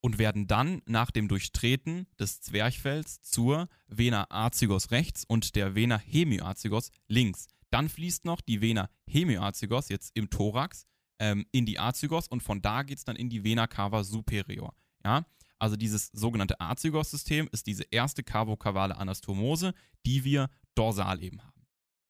und 0.00 0.18
werden 0.18 0.46
dann 0.46 0.82
nach 0.86 1.10
dem 1.10 1.28
Durchtreten 1.28 2.06
des 2.18 2.40
Zwerchfells 2.40 3.22
zur 3.22 3.68
Vena 3.86 4.26
azygos 4.30 4.90
rechts 4.90 5.24
und 5.24 5.56
der 5.56 5.74
Vena 5.74 5.98
hemiazygos 5.98 6.90
links. 7.08 7.46
Dann 7.70 7.88
fließt 7.88 8.24
noch 8.24 8.40
die 8.40 8.60
Vena 8.60 8.88
hemiazygos 9.06 9.88
jetzt 9.88 10.16
im 10.16 10.30
Thorax 10.30 10.86
ähm, 11.18 11.46
in 11.50 11.66
die 11.66 11.78
Azygos 11.78 12.28
und 12.28 12.42
von 12.42 12.62
da 12.62 12.82
geht 12.82 12.98
es 12.98 13.04
dann 13.04 13.16
in 13.16 13.30
die 13.30 13.44
Vena 13.44 13.66
cava 13.66 14.04
superior. 14.04 14.74
Ja? 15.04 15.24
Also 15.58 15.76
dieses 15.76 16.08
sogenannte 16.12 16.60
Azygos-System 16.60 17.48
ist 17.50 17.66
diese 17.66 17.84
erste 17.90 18.22
kavokavale 18.22 18.96
Anastomose, 18.96 19.74
die 20.04 20.24
wir 20.24 20.50
dorsal 20.76 21.22
eben 21.22 21.40
haben. 21.42 21.62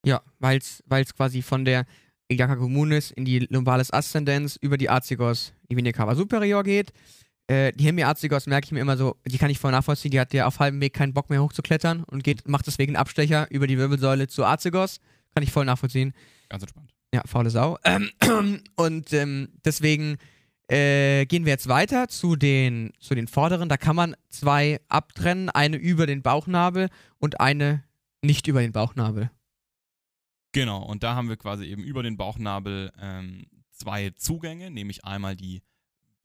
Ja, 0.05 0.23
weil 0.39 0.59
es 0.59 1.15
quasi 1.15 1.43
von 1.43 1.65
der 1.65 1.87
Iliaca 2.29 2.57
communis 2.57 3.11
in 3.11 3.25
die 3.25 3.41
Lumbalis 3.51 3.93
ascendens 3.93 4.57
über 4.57 4.77
die 4.77 4.91
Azygos, 4.91 5.53
die 5.71 5.77
Vena 5.77 5.93
cava 5.93 6.15
superior 6.15 6.63
geht. 6.63 6.93
Äh, 7.49 7.73
die 7.73 7.85
Hemiazygos 7.85 8.47
merke 8.47 8.67
ich 8.67 8.73
mir 8.73 8.81
immer 8.81 8.97
so, 8.97 9.17
die 9.25 9.39
kann 9.39 9.51
ich 9.51 9.59
voll 9.59 9.71
nachvollziehen, 9.71 10.11
die 10.11 10.19
hat 10.19 10.35
ja 10.35 10.47
auf 10.47 10.59
halbem 10.59 10.81
Weg 10.81 10.95
keinen 10.95 11.15
Bock 11.15 11.31
mehr 11.31 11.43
hochzuklettern 11.43 12.03
und 12.05 12.25
geht, 12.25 12.49
macht 12.49 12.67
deswegen 12.67 12.91
einen 12.91 13.01
Abstecher 13.01 13.49
über 13.51 13.69
die 13.69 13.79
Wirbelsäule 13.79 14.27
zur 14.27 14.49
Azygos. 14.49 14.99
Kann 15.35 15.45
ich 15.45 15.53
voll 15.53 15.65
nachvollziehen. 15.65 16.13
Ganz 16.49 16.63
entspannt. 16.63 16.93
Ja, 17.15 17.23
faule 17.25 17.51
Sau. 17.51 17.79
Ähm, 17.85 18.11
und 18.77 19.13
ähm, 19.13 19.49
deswegen 19.65 20.17
äh, 20.69 21.27
gehen 21.27 21.45
wir 21.45 21.53
jetzt 21.53 21.69
weiter 21.69 22.09
zu 22.09 22.35
den, 22.35 22.93
zu 22.99 23.15
den 23.15 23.29
vorderen. 23.29 23.69
Da 23.69 23.77
kann 23.77 23.95
man 23.95 24.17
zwei 24.29 24.81
abtrennen, 24.89 25.49
eine 25.51 25.77
über 25.77 26.07
den 26.07 26.23
Bauchnabel 26.23 26.89
und 27.19 27.41
eine 27.41 27.85
nicht 28.27 28.47
über 28.47 28.61
den 28.61 28.73
Bauchnabel. 28.73 29.31
Genau, 30.53 30.83
und 30.83 31.03
da 31.03 31.15
haben 31.15 31.29
wir 31.29 31.37
quasi 31.37 31.65
eben 31.65 31.83
über 31.83 32.03
den 32.03 32.17
Bauchnabel 32.17 32.93
ähm, 32.99 33.47
zwei 33.71 34.11
Zugänge, 34.11 34.71
nämlich 34.71 35.05
einmal 35.05 35.37
die, 35.37 35.63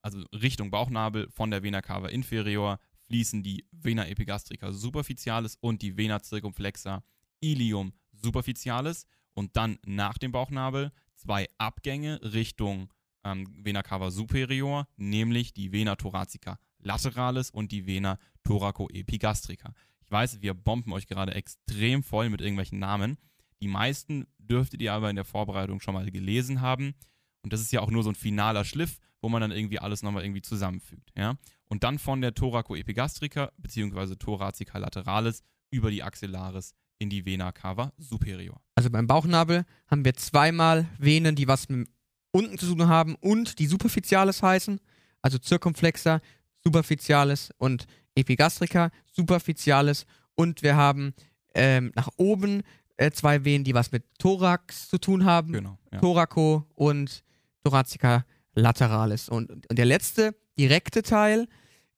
also 0.01 0.23
Richtung 0.33 0.71
Bauchnabel 0.71 1.29
von 1.29 1.51
der 1.51 1.63
Vena 1.63 1.81
cava 1.81 2.07
inferior 2.07 2.79
fließen 3.07 3.43
die 3.43 3.67
Vena 3.71 4.07
epigastrica 4.07 4.71
superficialis 4.71 5.57
und 5.59 5.81
die 5.81 5.97
Vena 5.97 6.23
circumflexa 6.23 7.03
ilium 7.41 7.93
superficialis 8.13 9.05
und 9.33 9.57
dann 9.57 9.79
nach 9.85 10.17
dem 10.17 10.31
Bauchnabel 10.31 10.91
zwei 11.15 11.47
Abgänge 11.57 12.19
Richtung 12.23 12.93
ähm, 13.23 13.47
Vena 13.65 13.83
cava 13.83 14.11
superior, 14.11 14.87
nämlich 14.95 15.53
die 15.53 15.71
Vena 15.71 15.95
thoracica 15.95 16.57
lateralis 16.79 17.49
und 17.51 17.71
die 17.71 17.85
Vena 17.85 18.17
thoracoepigastrica. 18.43 19.73
Ich 20.11 20.13
weiß, 20.13 20.41
wir 20.41 20.53
bomben 20.53 20.91
euch 20.91 21.07
gerade 21.07 21.33
extrem 21.35 22.03
voll 22.03 22.29
mit 22.29 22.41
irgendwelchen 22.41 22.79
Namen. 22.79 23.17
Die 23.61 23.69
meisten 23.69 24.27
dürftet 24.39 24.81
ihr 24.81 24.91
aber 24.91 25.09
in 25.09 25.15
der 25.15 25.23
Vorbereitung 25.23 25.79
schon 25.79 25.93
mal 25.93 26.11
gelesen 26.11 26.59
haben. 26.59 26.95
Und 27.43 27.53
das 27.53 27.61
ist 27.61 27.71
ja 27.71 27.79
auch 27.79 27.89
nur 27.89 28.03
so 28.03 28.09
ein 28.09 28.15
finaler 28.15 28.65
Schliff, 28.65 28.97
wo 29.21 29.29
man 29.29 29.39
dann 29.39 29.51
irgendwie 29.51 29.79
alles 29.79 30.03
nochmal 30.03 30.25
irgendwie 30.25 30.41
zusammenfügt. 30.41 31.13
Ja? 31.17 31.37
Und 31.69 31.85
dann 31.85 31.97
von 31.97 32.19
der 32.19 32.33
Thoracoepigastrica 32.33 33.53
bzw. 33.55 34.17
Thoracica 34.17 34.79
lateralis 34.79 35.43
über 35.69 35.89
die 35.89 36.03
Axillaris 36.03 36.75
in 36.99 37.09
die 37.09 37.25
Vena 37.25 37.53
cava 37.53 37.93
superior. 37.97 38.59
Also 38.75 38.89
beim 38.89 39.07
Bauchnabel 39.07 39.63
haben 39.87 40.03
wir 40.03 40.15
zweimal 40.15 40.89
Venen, 40.97 41.37
die 41.37 41.47
was 41.47 41.69
mit 41.69 41.87
unten 42.31 42.57
zu 42.57 42.65
tun 42.65 42.89
haben 42.89 43.15
und 43.15 43.59
die 43.59 43.65
Superficialis 43.65 44.43
heißen, 44.43 44.81
also 45.21 45.37
Circumflexa, 45.41 46.19
Superficialis 46.65 47.51
und 47.57 47.87
Epigastrica, 48.15 48.91
Superficialis 49.11 50.05
und 50.35 50.63
wir 50.63 50.75
haben 50.75 51.13
ähm, 51.53 51.91
nach 51.95 52.09
oben 52.17 52.61
äh, 52.97 53.11
zwei 53.11 53.43
Venen, 53.45 53.63
die 53.63 53.73
was 53.73 53.91
mit 53.91 54.03
Thorax 54.19 54.87
zu 54.89 54.97
tun 54.97 55.25
haben, 55.25 55.53
Genau. 55.53 55.77
Ja. 55.91 55.99
Thoraco 55.99 56.65
und 56.75 57.23
Thoracica 57.63 58.25
lateralis. 58.53 59.29
Und, 59.29 59.49
und 59.51 59.77
der 59.77 59.85
letzte 59.85 60.35
direkte 60.57 61.03
Teil 61.03 61.47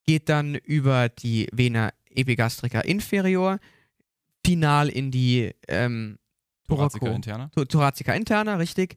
geht 0.04 0.28
dann 0.28 0.54
über 0.54 1.08
die 1.08 1.48
Vena 1.52 1.90
epigastrica 2.10 2.80
inferior, 2.80 3.58
final 4.44 4.88
in 4.88 5.10
die 5.10 5.50
ähm, 5.68 6.18
Thoracica 6.68 7.06
interna. 7.10 7.50
Tho- 7.54 7.64
Thoracica 7.64 8.12
interna, 8.14 8.56
richtig. 8.56 8.96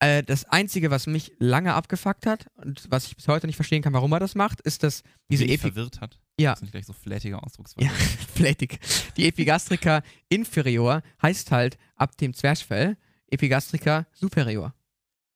Äh, 0.00 0.22
das 0.22 0.44
Einzige, 0.46 0.90
was 0.90 1.06
mich 1.06 1.32
lange 1.38 1.72
abgefuckt 1.74 2.26
hat 2.26 2.46
und 2.56 2.84
was 2.90 3.06
ich 3.06 3.16
bis 3.16 3.28
heute 3.28 3.46
nicht 3.46 3.56
verstehen 3.56 3.80
kann, 3.82 3.92
warum 3.92 4.12
er 4.12 4.20
das 4.20 4.34
macht, 4.34 4.60
ist, 4.62 4.82
dass 4.82 5.02
diese 5.30 5.44
Epi 5.44 5.58
verwirrt 5.58 6.00
hat. 6.00 6.18
Ja. 6.38 6.50
Das 6.52 6.58
sind 6.60 6.72
gleich 6.72 6.84
so 6.86 6.92
flätige 6.92 7.40
Ausdrucksweise. 7.42 7.86
ja, 7.86 7.92
flätig. 8.34 8.80
Die 9.16 9.26
Epigastrica 9.28 10.02
inferior 10.28 11.02
heißt 11.22 11.50
halt 11.52 11.78
ab 11.96 12.16
dem 12.16 12.34
Zwerchfell 12.34 12.96
Epigastrica 13.28 14.06
superior. 14.12 14.74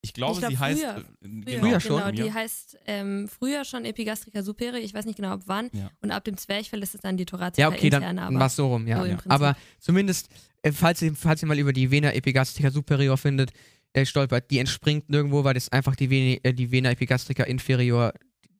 Ich 0.00 0.12
glaube, 0.14 0.34
Ich 0.34 0.38
glaub, 0.40 0.50
sie 0.52 0.58
heißt. 0.58 0.80
früher. 0.80 0.96
äh, 0.98 1.04
genau, 1.44 1.58
Früher 1.60 1.80
schon, 1.80 1.96
Genau, 1.98 2.10
die 2.10 2.32
heißt 2.32 2.78
ähm, 2.86 3.28
früher 3.28 3.64
schon 3.64 3.84
Epigastrica 3.84 4.42
superior, 4.44 4.76
ich 4.82 4.94
weiß 4.94 5.06
nicht 5.06 5.16
genau 5.16 5.30
ab 5.30 5.42
wann. 5.46 5.70
Ja. 5.72 5.90
Und 6.00 6.12
ab 6.12 6.24
dem 6.24 6.36
Zwerchfell 6.36 6.82
ist 6.82 6.94
es 6.94 7.00
dann 7.00 7.16
die 7.16 7.26
Thoracica 7.26 7.62
Ja, 7.62 7.68
okay, 7.68 7.90
dann, 7.90 8.02
interna. 8.02 8.22
dann 8.22 8.34
aber 8.34 8.40
war 8.40 8.46
es 8.46 8.56
so 8.56 8.68
rum, 8.68 8.86
ja. 8.86 9.00
so 9.00 9.06
ja. 9.06 9.18
Aber 9.28 9.56
zumindest, 9.80 10.28
äh, 10.62 10.70
falls, 10.72 11.02
ihr, 11.02 11.14
falls 11.16 11.42
ihr 11.42 11.48
mal 11.48 11.58
über 11.58 11.72
die 11.72 11.90
Vena 11.90 12.12
epigastrica 12.12 12.70
superior 12.70 13.16
findet, 13.18 13.50
äh, 13.92 14.04
stolpert, 14.04 14.50
die 14.50 14.58
entspringt 14.58 15.08
nirgendwo, 15.08 15.44
weil 15.44 15.54
das 15.54 15.68
einfach 15.70 15.96
die, 15.96 16.10
Vene, 16.10 16.38
äh, 16.44 16.52
die 16.52 16.70
Vena 16.70 16.90
epigastrica 16.90 17.44
inferior, 17.44 18.12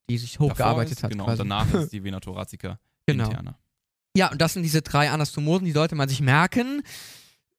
die 0.08 0.18
sich 0.18 0.38
hochgearbeitet 0.38 0.92
ist, 0.92 1.02
hat. 1.02 1.10
Genau, 1.10 1.24
quasi. 1.24 1.42
und 1.42 1.48
danach 1.48 1.74
ist 1.74 1.92
die 1.92 2.02
Vena 2.02 2.20
thoracica 2.20 2.78
Genau. 3.06 3.24
interna. 3.24 3.58
Ja, 4.16 4.30
und 4.30 4.40
das 4.40 4.52
sind 4.54 4.62
diese 4.62 4.82
drei 4.82 5.10
Anastomosen, 5.10 5.64
die 5.64 5.72
sollte 5.72 5.94
man 5.94 6.08
sich 6.08 6.20
merken. 6.20 6.82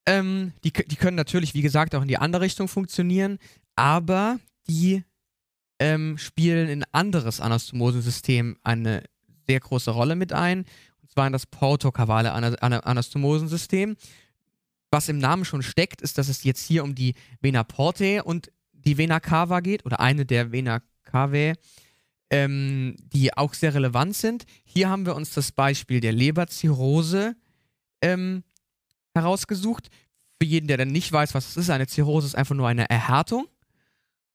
Ähm, 0.06 0.52
die, 0.64 0.72
die 0.72 0.96
können 0.96 1.16
natürlich, 1.16 1.54
wie 1.54 1.62
gesagt, 1.62 1.94
auch 1.94 2.02
in 2.02 2.08
die 2.08 2.18
andere 2.18 2.42
Richtung 2.42 2.68
funktionieren, 2.68 3.38
aber 3.76 4.38
die 4.68 5.04
ähm, 5.78 6.18
spielen 6.18 6.68
in 6.68 6.82
ein 6.82 6.88
anderes 6.92 7.40
Anastomosensystem 7.40 8.58
eine 8.62 9.04
sehr 9.48 9.60
große 9.60 9.90
Rolle 9.90 10.14
mit 10.16 10.32
ein, 10.32 10.64
und 11.02 11.10
zwar 11.10 11.26
in 11.26 11.32
das 11.32 11.46
portokavale 11.46 12.32
Ana 12.32 12.54
Ana 12.60 12.80
Anastomosensystem. 12.80 13.96
Was 14.90 15.08
im 15.08 15.18
Namen 15.18 15.44
schon 15.44 15.62
steckt, 15.62 16.02
ist, 16.02 16.18
dass 16.18 16.28
es 16.28 16.42
jetzt 16.42 16.66
hier 16.66 16.82
um 16.82 16.94
die 16.94 17.14
Vena 17.40 17.62
portae 17.62 18.20
und 18.20 18.50
die 18.72 18.98
Vena 18.98 19.20
cava 19.20 19.60
geht, 19.60 19.84
oder 19.86 20.00
eine 20.00 20.26
der 20.26 20.52
Vena 20.52 20.82
cavae, 21.04 21.54
ähm, 22.30 22.96
die 22.98 23.36
auch 23.36 23.54
sehr 23.54 23.74
relevant 23.74 24.16
sind. 24.16 24.46
Hier 24.64 24.88
haben 24.88 25.06
wir 25.06 25.14
uns 25.14 25.32
das 25.32 25.52
Beispiel 25.52 26.00
der 26.00 26.12
Leberzirrhose 26.12 27.36
ähm, 28.02 28.44
herausgesucht. 29.14 29.90
Für 30.40 30.46
jeden, 30.46 30.68
der 30.68 30.78
dann 30.78 30.88
nicht 30.88 31.12
weiß, 31.12 31.34
was 31.34 31.48
es 31.50 31.56
ist, 31.56 31.70
eine 31.70 31.86
Zirrhose 31.86 32.28
ist 32.28 32.34
einfach 32.34 32.54
nur 32.54 32.66
eine 32.66 32.88
Erhärtung. 32.88 33.46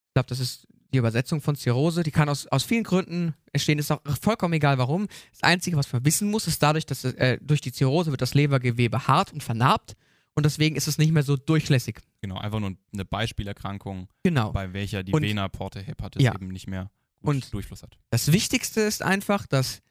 Ich 0.08 0.14
glaube, 0.14 0.28
das 0.28 0.40
ist 0.40 0.68
die 0.94 1.00
Übersetzung 1.00 1.42
von 1.42 1.56
Zirrhose. 1.56 2.04
Die 2.04 2.12
kann 2.12 2.30
aus, 2.30 2.48
aus 2.48 2.64
vielen 2.64 2.84
Gründen 2.84 3.34
entstehen, 3.54 3.80
ist 3.80 3.92
auch 3.92 4.02
vollkommen 4.22 4.54
egal 4.54 4.78
warum. 4.78 5.08
Das 5.32 5.44
Einzige, 5.44 5.78
was 5.78 5.92
man 5.92 6.06
wissen 6.06 6.30
muss, 6.30 6.48
ist 6.48 6.62
dadurch, 6.62 6.86
dass 6.86 7.04
äh, 7.04 7.40
durch 7.42 7.62
die 7.62 7.72
Zirrhose 7.72 8.12
wird 8.12 8.22
das 8.22 8.34
Lebergewebe 8.34 9.08
hart 9.08 9.34
und 9.34 9.42
vernarbt 9.42 9.96
und 10.36 10.46
deswegen 10.46 10.76
ist 10.76 10.88
es 10.88 10.98
nicht 10.98 11.12
mehr 11.12 11.24
so 11.24 11.36
durchlässig. 11.38 12.02
Genau, 12.22 12.38
einfach 12.38 12.60
nur 12.60 12.76
eine 12.94 13.06
Beispielerkrankung, 13.06 14.08
Genau. 14.24 14.52
bei 14.52 14.74
welcher 14.74 15.04
die 15.04 15.14
Und- 15.14 15.24
Vena 15.24 15.48
porta 15.48 15.80
hepatis 15.80 16.22
Ja. 16.22 16.34
eben 16.36 16.48
nicht 16.50 16.68
mehr 16.68 16.92
Und- 17.22 17.52
Durchfluss 17.54 17.82
hat. 17.84 17.98
Das 18.12 18.32
Wichtigste 18.32 18.82
ist 18.82 19.02
einfach, 19.02 19.48
dass 19.48 19.82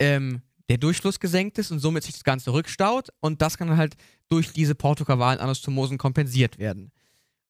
ähm, 0.00 0.40
der 0.70 0.78
Durchfluss 0.78 1.20
gesenkt 1.20 1.58
ist 1.58 1.70
und 1.72 1.78
somit 1.80 2.04
sich 2.04 2.14
das 2.14 2.24
Ganze 2.24 2.52
rückstaut 2.52 3.08
und 3.20 3.42
das 3.42 3.58
kann 3.58 3.76
halt 3.76 3.96
durch 4.28 4.52
diese 4.52 4.74
portokavalen 4.74 5.38
Anastomosen 5.40 5.98
kompensiert 5.98 6.58
werden. 6.58 6.90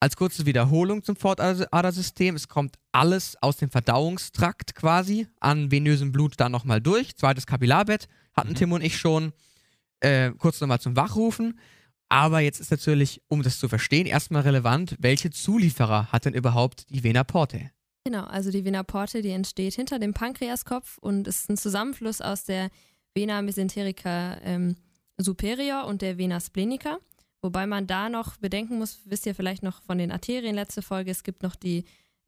Als 0.01 0.17
kurze 0.17 0.47
Wiederholung 0.47 1.03
zum 1.05 1.15
Fortadersystem, 1.15 2.35
es 2.35 2.49
kommt 2.49 2.77
alles 2.91 3.37
aus 3.43 3.59
dem 3.59 3.69
Verdauungstrakt 3.71 4.75
quasi 4.75 5.27
an 5.39 5.71
venösem 5.71 6.11
Blut 6.11 6.35
dann 6.41 6.51
nochmal 6.53 6.81
durch. 6.81 7.15
Zweites 7.17 7.47
Kapillarbett 7.47 8.09
hatten 8.35 8.51
Mhm. 8.51 8.55
Tim 8.55 8.73
und 8.73 8.83
ich 8.83 8.97
schon. 8.99 9.33
Äh, 10.01 10.31
kurz 10.39 10.59
nochmal 10.63 10.81
zum 10.81 10.97
Wachrufen. 10.97 11.59
Aber 12.11 12.41
jetzt 12.41 12.61
ist 12.61 12.73
natürlich, 12.73 13.23
um 13.29 13.43
das 13.43 13.61
zu 13.61 13.69
verstehen, 13.69 14.07
erstmal 14.07 14.43
relevant, 14.43 14.97
welche 14.99 15.31
Zulieferer 15.31 16.11
hat 16.11 16.25
denn 16.25 16.35
überhaupt 16.35 16.91
die 16.91 17.05
Vena 17.05 17.23
portae? 17.23 17.71
Genau, 18.05 18.25
also 18.25 18.51
die 18.51 18.65
Vena 18.65 18.83
porte, 18.83 19.23
die 19.23 19.31
entsteht 19.31 19.75
hinter 19.75 20.01
dem 20.01 20.13
Pankreaskopf 20.13 20.99
und 20.99 21.29
ist 21.29 21.49
ein 21.49 21.57
Zusammenfluss 21.57 22.21
aus 22.21 22.45
der 22.45 22.71
Vena 23.15 23.41
mesenterica 23.43 24.39
ähm, 24.43 24.75
superior 25.19 25.87
und 25.87 26.03
der 26.03 26.19
Vena 26.19 26.41
splenica. 26.41 26.99
Wobei 27.43 27.67
man 27.67 27.87
da 27.87 28.09
noch 28.09 28.37
bedenken 28.39 28.79
muss, 28.79 29.01
wisst 29.05 29.27
ihr 29.27 29.35
vielleicht 29.35 29.63
noch 29.63 29.81
von 29.83 29.99
den 29.99 30.11
Arterien 30.11 30.57
letzte 30.57 30.83
Folge, 30.83 31.13
es 31.13 31.23
gibt 31.23 31.45
noch 31.45 31.55
die 31.55 31.85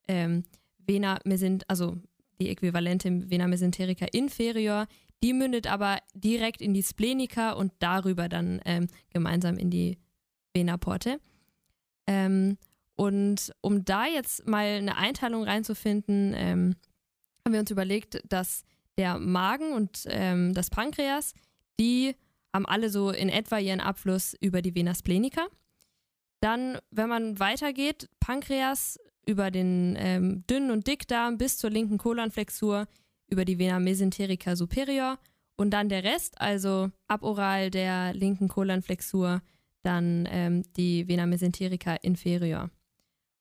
ähm, 0.06 0.44
Vena 0.78 1.18
mesent, 1.24 1.68
also 1.68 1.96
die 2.40 2.50
äquivalente 2.50 3.30
Vena 3.30 3.48
mesenterica 3.48 4.06
inferior, 4.12 4.86
die 5.22 5.32
mündet 5.32 5.66
aber 5.66 5.98
direkt 6.14 6.60
in 6.60 6.74
die 6.74 6.82
Splenica 6.82 7.52
und 7.52 7.72
darüber 7.78 8.28
dann 8.28 8.60
ähm, 8.64 8.88
gemeinsam 9.10 9.56
in 9.56 9.70
die 9.70 9.98
Vena 10.52 10.76
porte. 10.76 11.20
Ähm, 12.06 12.58
und 12.96 13.52
um 13.60 13.84
da 13.84 14.06
jetzt 14.06 14.46
mal 14.46 14.66
eine 14.66 14.96
Einteilung 14.96 15.44
reinzufinden, 15.44 16.34
ähm, 16.36 16.76
haben 17.44 17.52
wir 17.52 17.60
uns 17.60 17.70
überlegt, 17.70 18.22
dass 18.28 18.64
der 18.98 19.18
Magen 19.18 19.72
und 19.72 20.04
ähm, 20.08 20.52
das 20.54 20.70
Pankreas, 20.70 21.34
die 21.80 22.14
haben 22.52 22.66
alle 22.66 22.90
so 22.90 23.10
in 23.10 23.28
etwa 23.28 23.58
ihren 23.58 23.80
Abfluss 23.80 24.34
über 24.40 24.60
die 24.60 24.74
Vena 24.74 24.94
splenica. 24.94 25.46
Dann, 26.40 26.78
wenn 26.90 27.08
man 27.08 27.38
weitergeht, 27.38 28.10
Pankreas 28.20 28.98
über 29.26 29.50
den 29.50 29.96
ähm, 29.98 30.44
dünnen 30.48 30.70
und 30.70 30.86
Dickdarm 30.86 31.38
bis 31.38 31.56
zur 31.56 31.70
linken 31.70 31.98
Kolonflexur 31.98 32.86
über 33.32 33.44
die 33.44 33.58
Vena 33.58 33.80
mesenterica 33.80 34.54
superior 34.54 35.18
und 35.56 35.70
dann 35.70 35.88
der 35.88 36.04
Rest, 36.04 36.40
also 36.40 36.90
aboral 37.08 37.70
der 37.70 38.12
linken 38.14 38.48
Kolonflexur, 38.48 39.42
dann 39.82 40.28
ähm, 40.30 40.62
die 40.76 41.08
Vena 41.08 41.26
mesenterica 41.26 41.94
inferior. 41.94 42.70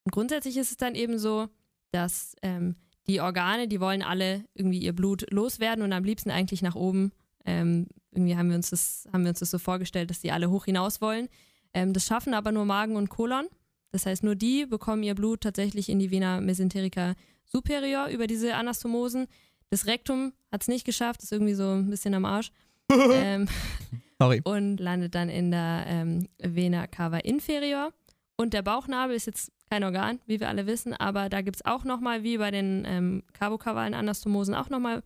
Und 0.03 0.11
grundsätzlich 0.11 0.57
ist 0.57 0.71
es 0.71 0.77
dann 0.77 0.95
eben 0.95 1.19
so, 1.19 1.47
dass 1.91 2.35
ähm, 2.41 2.75
die 3.07 3.21
Organe, 3.21 3.67
die 3.67 3.81
wollen 3.81 4.01
alle 4.01 4.45
irgendwie 4.53 4.79
ihr 4.79 4.93
Blut 4.93 5.25
loswerden 5.31 5.83
und 5.83 5.93
am 5.93 6.03
liebsten 6.03 6.31
eigentlich 6.31 6.61
nach 6.61 6.75
oben. 6.75 7.11
Ähm, 7.45 7.87
irgendwie 8.11 8.35
haben 8.35 8.49
wir, 8.49 8.55
uns 8.55 8.69
das, 8.69 9.07
haben 9.11 9.23
wir 9.23 9.29
uns 9.29 9.39
das 9.39 9.51
so 9.51 9.59
vorgestellt, 9.59 10.09
dass 10.09 10.21
die 10.21 10.31
alle 10.31 10.49
hoch 10.49 10.65
hinaus 10.65 11.01
wollen. 11.01 11.27
Ähm, 11.73 11.93
das 11.93 12.05
schaffen 12.05 12.33
aber 12.33 12.51
nur 12.51 12.65
Magen 12.65 12.95
und 12.95 13.09
Kolon. 13.09 13.47
Das 13.91 14.05
heißt, 14.05 14.23
nur 14.23 14.35
die 14.35 14.65
bekommen 14.65 15.03
ihr 15.03 15.15
Blut 15.15 15.41
tatsächlich 15.41 15.89
in 15.89 15.99
die 15.99 16.11
Vena 16.11 16.39
mesenterica 16.39 17.15
superior 17.45 18.07
über 18.07 18.27
diese 18.27 18.55
Anastomosen. 18.55 19.27
Das 19.71 19.87
Rektum 19.87 20.33
hat 20.51 20.61
es 20.61 20.67
nicht 20.67 20.85
geschafft, 20.85 21.23
ist 21.23 21.31
irgendwie 21.31 21.53
so 21.53 21.71
ein 21.71 21.89
bisschen 21.89 22.13
am 22.13 22.25
Arsch. 22.25 22.51
ähm, 22.91 23.47
Sorry. 24.19 24.41
und 24.43 24.79
landet 24.79 25.15
dann 25.15 25.29
in 25.29 25.51
der 25.51 25.85
ähm, 25.87 26.27
Vena 26.39 26.87
cava 26.87 27.17
inferior. 27.17 27.93
Und 28.35 28.53
der 28.53 28.63
Bauchnabel 28.63 29.15
ist 29.15 29.27
jetzt 29.27 29.51
kein 29.69 29.83
Organ, 29.85 30.19
wie 30.25 30.41
wir 30.41 30.49
alle 30.49 30.67
wissen, 30.67 30.93
aber 30.93 31.29
da 31.29 31.41
gibt 31.41 31.55
es 31.55 31.65
auch 31.65 31.85
nochmal, 31.85 32.23
wie 32.23 32.37
bei 32.37 32.51
den 32.51 32.83
ähm, 32.85 33.23
cavokavalen 33.31 33.93
Anastomosen, 33.93 34.53
auch 34.53 34.69
nochmal 34.69 35.03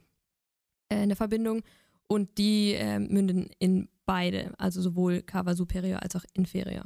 äh, 0.90 0.96
eine 0.96 1.16
Verbindung. 1.16 1.62
Und 2.08 2.38
die 2.40 2.72
ähm, 2.74 3.08
münden 3.10 3.50
in 3.60 3.88
beide, 4.06 4.54
also 4.58 4.82
sowohl 4.82 5.22
cava 5.22 5.54
superior 5.54 6.02
als 6.02 6.16
auch 6.16 6.24
inferior. 6.34 6.86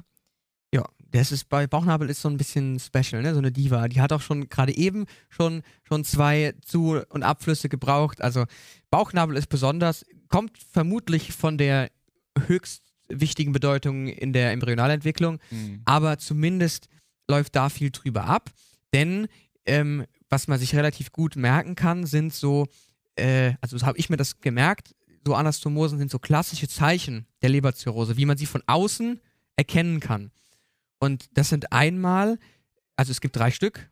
Das 1.11 1.31
ist 1.31 1.49
bei 1.49 1.65
Bauchnabel 1.67 2.09
ist 2.09 2.21
so 2.21 2.29
ein 2.29 2.37
bisschen 2.37 2.79
special, 2.79 3.21
ne? 3.21 3.33
So 3.33 3.39
eine 3.39 3.51
Diva. 3.51 3.87
Die 3.87 4.01
hat 4.01 4.13
auch 4.13 4.21
schon 4.21 4.47
gerade 4.49 4.75
eben 4.75 5.05
schon, 5.29 5.63
schon 5.83 6.03
zwei 6.03 6.53
Zu- 6.63 7.01
und 7.09 7.23
Abflüsse 7.23 7.69
gebraucht. 7.69 8.21
Also 8.21 8.45
Bauchnabel 8.91 9.35
ist 9.37 9.47
besonders, 9.47 10.05
kommt 10.27 10.57
vermutlich 10.71 11.31
von 11.33 11.57
der 11.57 11.89
höchst 12.47 12.83
wichtigen 13.07 13.51
Bedeutung 13.51 14.07
in 14.07 14.33
der 14.33 14.51
Embryonalentwicklung, 14.51 15.39
Mhm. 15.49 15.81
aber 15.85 16.19
zumindest 16.19 16.87
läuft 17.27 17.55
da 17.55 17.69
viel 17.69 17.89
drüber 17.89 18.25
ab. 18.25 18.51
Denn 18.93 19.27
ähm, 19.65 20.05
was 20.29 20.47
man 20.47 20.59
sich 20.59 20.75
relativ 20.75 21.11
gut 21.11 21.35
merken 21.35 21.75
kann, 21.75 22.05
sind 22.05 22.33
so, 22.33 22.67
äh, 23.15 23.53
also 23.61 23.77
so 23.77 23.85
habe 23.87 23.97
ich 23.97 24.09
mir 24.11 24.17
das 24.17 24.39
gemerkt, 24.41 24.95
so 25.25 25.33
Anastomosen 25.35 25.97
sind 25.97 26.11
so 26.11 26.19
klassische 26.19 26.67
Zeichen 26.67 27.25
der 27.41 27.49
Leberzirrhose, 27.49 28.15
wie 28.17 28.25
man 28.25 28.37
sie 28.37 28.45
von 28.45 28.61
außen 28.67 29.19
erkennen 29.55 29.99
kann. 29.99 30.31
Und 30.99 31.25
das 31.33 31.49
sind 31.49 31.71
einmal, 31.71 32.37
also 32.95 33.11
es 33.11 33.21
gibt 33.21 33.35
drei 33.35 33.51
Stück, 33.51 33.89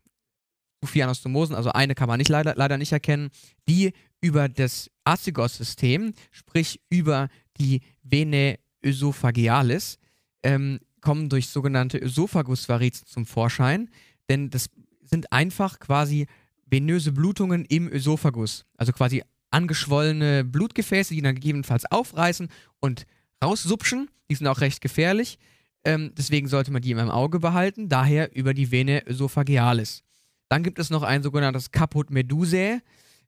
Anastomosen, 0.94 1.56
also 1.56 1.70
eine 1.72 1.94
kann 1.94 2.08
man 2.08 2.18
nicht 2.18 2.28
leider, 2.28 2.54
leider 2.54 2.78
nicht 2.78 2.92
erkennen, 2.92 3.30
die 3.68 3.92
über 4.20 4.48
das 4.48 4.90
Azygos-System, 5.04 6.14
sprich 6.30 6.80
über 6.88 7.28
die 7.58 7.80
Vene 8.02 8.58
oesophagealis, 8.84 9.98
ähm, 10.42 10.78
kommen 11.00 11.28
durch 11.28 11.48
sogenannte 11.48 11.98
Ösophagusvarizen 11.98 13.06
zum 13.06 13.26
Vorschein, 13.26 13.90
denn 14.28 14.50
das 14.50 14.70
sind 15.02 15.32
einfach 15.32 15.78
quasi 15.78 16.26
venöse 16.66 17.12
Blutungen 17.12 17.64
im 17.64 17.88
Ösophagus, 17.90 18.66
also 18.76 18.92
quasi 18.92 19.22
angeschwollene 19.50 20.44
Blutgefäße, 20.44 21.14
die 21.14 21.22
dann 21.22 21.34
gegebenenfalls 21.34 21.90
aufreißen 21.90 22.48
und 22.80 23.06
raussupschen. 23.42 24.10
Die 24.30 24.34
sind 24.34 24.46
auch 24.46 24.60
recht 24.60 24.80
gefährlich. 24.80 25.38
Ähm, 25.84 26.12
deswegen 26.16 26.48
sollte 26.48 26.70
man 26.72 26.82
die 26.82 26.90
immer 26.90 27.02
im 27.02 27.10
Auge 27.10 27.38
behalten, 27.40 27.88
daher 27.88 28.34
über 28.36 28.52
die 28.54 28.70
Vene 28.70 29.02
oesophagealis. 29.08 30.02
Dann 30.48 30.62
gibt 30.62 30.78
es 30.78 30.90
noch 30.90 31.02
ein 31.02 31.22
sogenanntes 31.22 31.70
Caput 31.70 32.10
Medusae. 32.10 32.80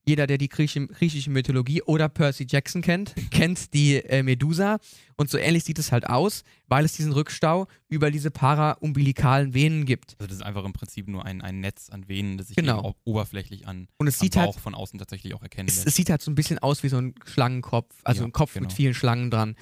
Jeder, 0.07 0.27
der 0.27 0.39
die 0.39 0.49
griechische, 0.49 0.87
griechische 0.87 1.29
Mythologie 1.31 1.83
oder 1.83 2.09
Percy 2.09 2.47
Jackson 2.49 2.81
kennt, 2.81 3.15
kennt 3.31 3.75
die 3.75 3.97
äh, 3.97 4.23
Medusa. 4.23 4.79
Und 5.17 5.29
so 5.29 5.37
ähnlich 5.37 5.65
sieht 5.65 5.79
es 5.79 5.93
halt 5.93 6.07
aus, 6.09 6.43
weil 6.69 6.87
es 6.87 6.95
diesen 6.95 7.13
Rückstau 7.13 7.67
über 7.89 8.11
diese 8.11 8.31
paraumbilikalen 8.31 9.53
Venen 9.53 9.85
gibt. 9.85 10.17
Also 10.19 10.29
das 10.29 10.37
ist 10.37 10.43
einfach 10.43 10.65
im 10.65 10.73
Prinzip 10.73 11.07
nur 11.07 11.27
ein, 11.27 11.43
ein 11.43 11.61
Netz 11.61 11.91
an 11.91 12.09
Venen, 12.09 12.39
das 12.39 12.49
sich 12.49 12.57
Genau. 12.57 12.95
oberflächlich 13.05 13.67
an 13.69 13.89
Und 13.99 14.07
es 14.07 14.19
sieht 14.19 14.35
Bauch 14.35 14.55
halt, 14.55 14.57
von 14.57 14.75
außen 14.75 14.99
tatsächlich 14.99 15.35
auch 15.35 15.43
erkennen 15.43 15.69
es, 15.69 15.77
lässt. 15.77 15.89
es 15.89 15.95
sieht 15.95 16.09
halt 16.09 16.23
so 16.23 16.31
ein 16.31 16.35
bisschen 16.35 16.59
aus 16.59 16.83
wie 16.83 16.89
so 16.89 16.97
ein 16.97 17.15
Schlangenkopf, 17.27 17.95
also 18.03 18.23
Ja, 18.23 18.29
ein 18.29 18.33
Kopf 18.33 18.55
genau. 18.55 18.65
mit 18.65 18.73
vielen 18.73 18.95
Schlangen 18.95 19.31
dran. 19.31 19.55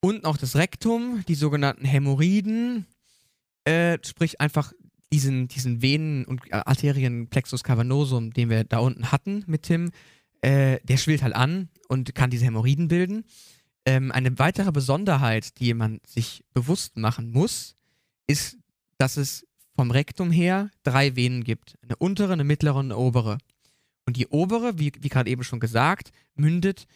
Und 0.00 0.22
noch 0.22 0.36
das 0.36 0.56
Rektum, 0.56 1.24
die 1.26 1.34
sogenannten 1.34 1.84
Hämorrhoiden, 1.84 2.86
äh, 3.64 3.98
sprich 4.04 4.40
einfach 4.40 4.72
diesen, 5.12 5.48
diesen 5.48 5.82
Venen- 5.82 6.24
und 6.24 6.52
Arterienplexus 6.52 7.64
cavernosum, 7.64 8.32
den 8.32 8.50
wir 8.50 8.64
da 8.64 8.78
unten 8.78 9.10
hatten 9.10 9.44
mit 9.46 9.62
Tim, 9.62 9.90
äh, 10.42 10.78
der 10.84 10.96
schwillt 10.98 11.22
halt 11.22 11.34
an 11.34 11.68
und 11.88 12.14
kann 12.14 12.30
diese 12.30 12.44
Hämorrhoiden 12.44 12.88
bilden. 12.88 13.24
Ähm, 13.86 14.12
eine 14.12 14.38
weitere 14.38 14.70
Besonderheit, 14.70 15.58
die 15.58 15.74
man 15.74 16.00
sich 16.06 16.44
bewusst 16.52 16.96
machen 16.96 17.30
muss, 17.30 17.74
ist, 18.26 18.58
dass 18.98 19.16
es 19.16 19.46
vom 19.74 19.90
Rektum 19.90 20.30
her 20.30 20.70
drei 20.82 21.16
Venen 21.16 21.42
gibt. 21.42 21.76
Eine 21.82 21.96
untere, 21.96 22.32
eine 22.32 22.44
mittlere 22.44 22.76
und 22.76 22.86
eine 22.86 22.96
obere. 22.96 23.38
Und 24.06 24.16
die 24.16 24.26
obere, 24.28 24.78
wie, 24.78 24.92
wie 25.00 25.08
gerade 25.08 25.30
eben 25.30 25.44
schon 25.44 25.60
gesagt, 25.60 26.10
mündet 26.34 26.86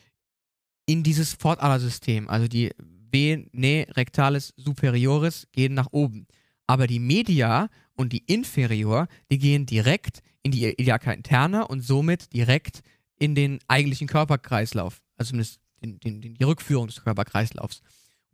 in 0.93 1.03
dieses 1.03 1.33
Fortadersystem. 1.33 2.29
Also 2.29 2.49
die 2.49 2.71
Vene 3.11 3.87
rectalis 3.91 4.53
superioris 4.57 5.49
gehen 5.53 5.73
nach 5.73 5.89
oben. 5.91 6.27
Aber 6.67 6.87
die 6.87 6.99
Media 6.99 7.69
und 7.95 8.13
die 8.13 8.23
Inferior, 8.27 9.09
die 9.31 9.39
gehen 9.39 9.65
direkt 9.65 10.23
in 10.43 10.53
die 10.53 10.65
Iliaca 10.65 11.13
interna 11.13 11.63
und 11.63 11.81
somit 11.81 12.33
direkt 12.35 12.83
in 13.19 13.35
den 13.35 13.59
eigentlichen 13.69 14.07
Körperkreislauf. 14.07 15.01
Also 15.17 15.31
zumindest 15.31 15.61
den, 15.83 15.99
den, 16.01 16.21
den, 16.21 16.35
die 16.35 16.45
Rückführung 16.45 16.89
des 16.89 17.03
Körperkreislaufs. 17.03 17.81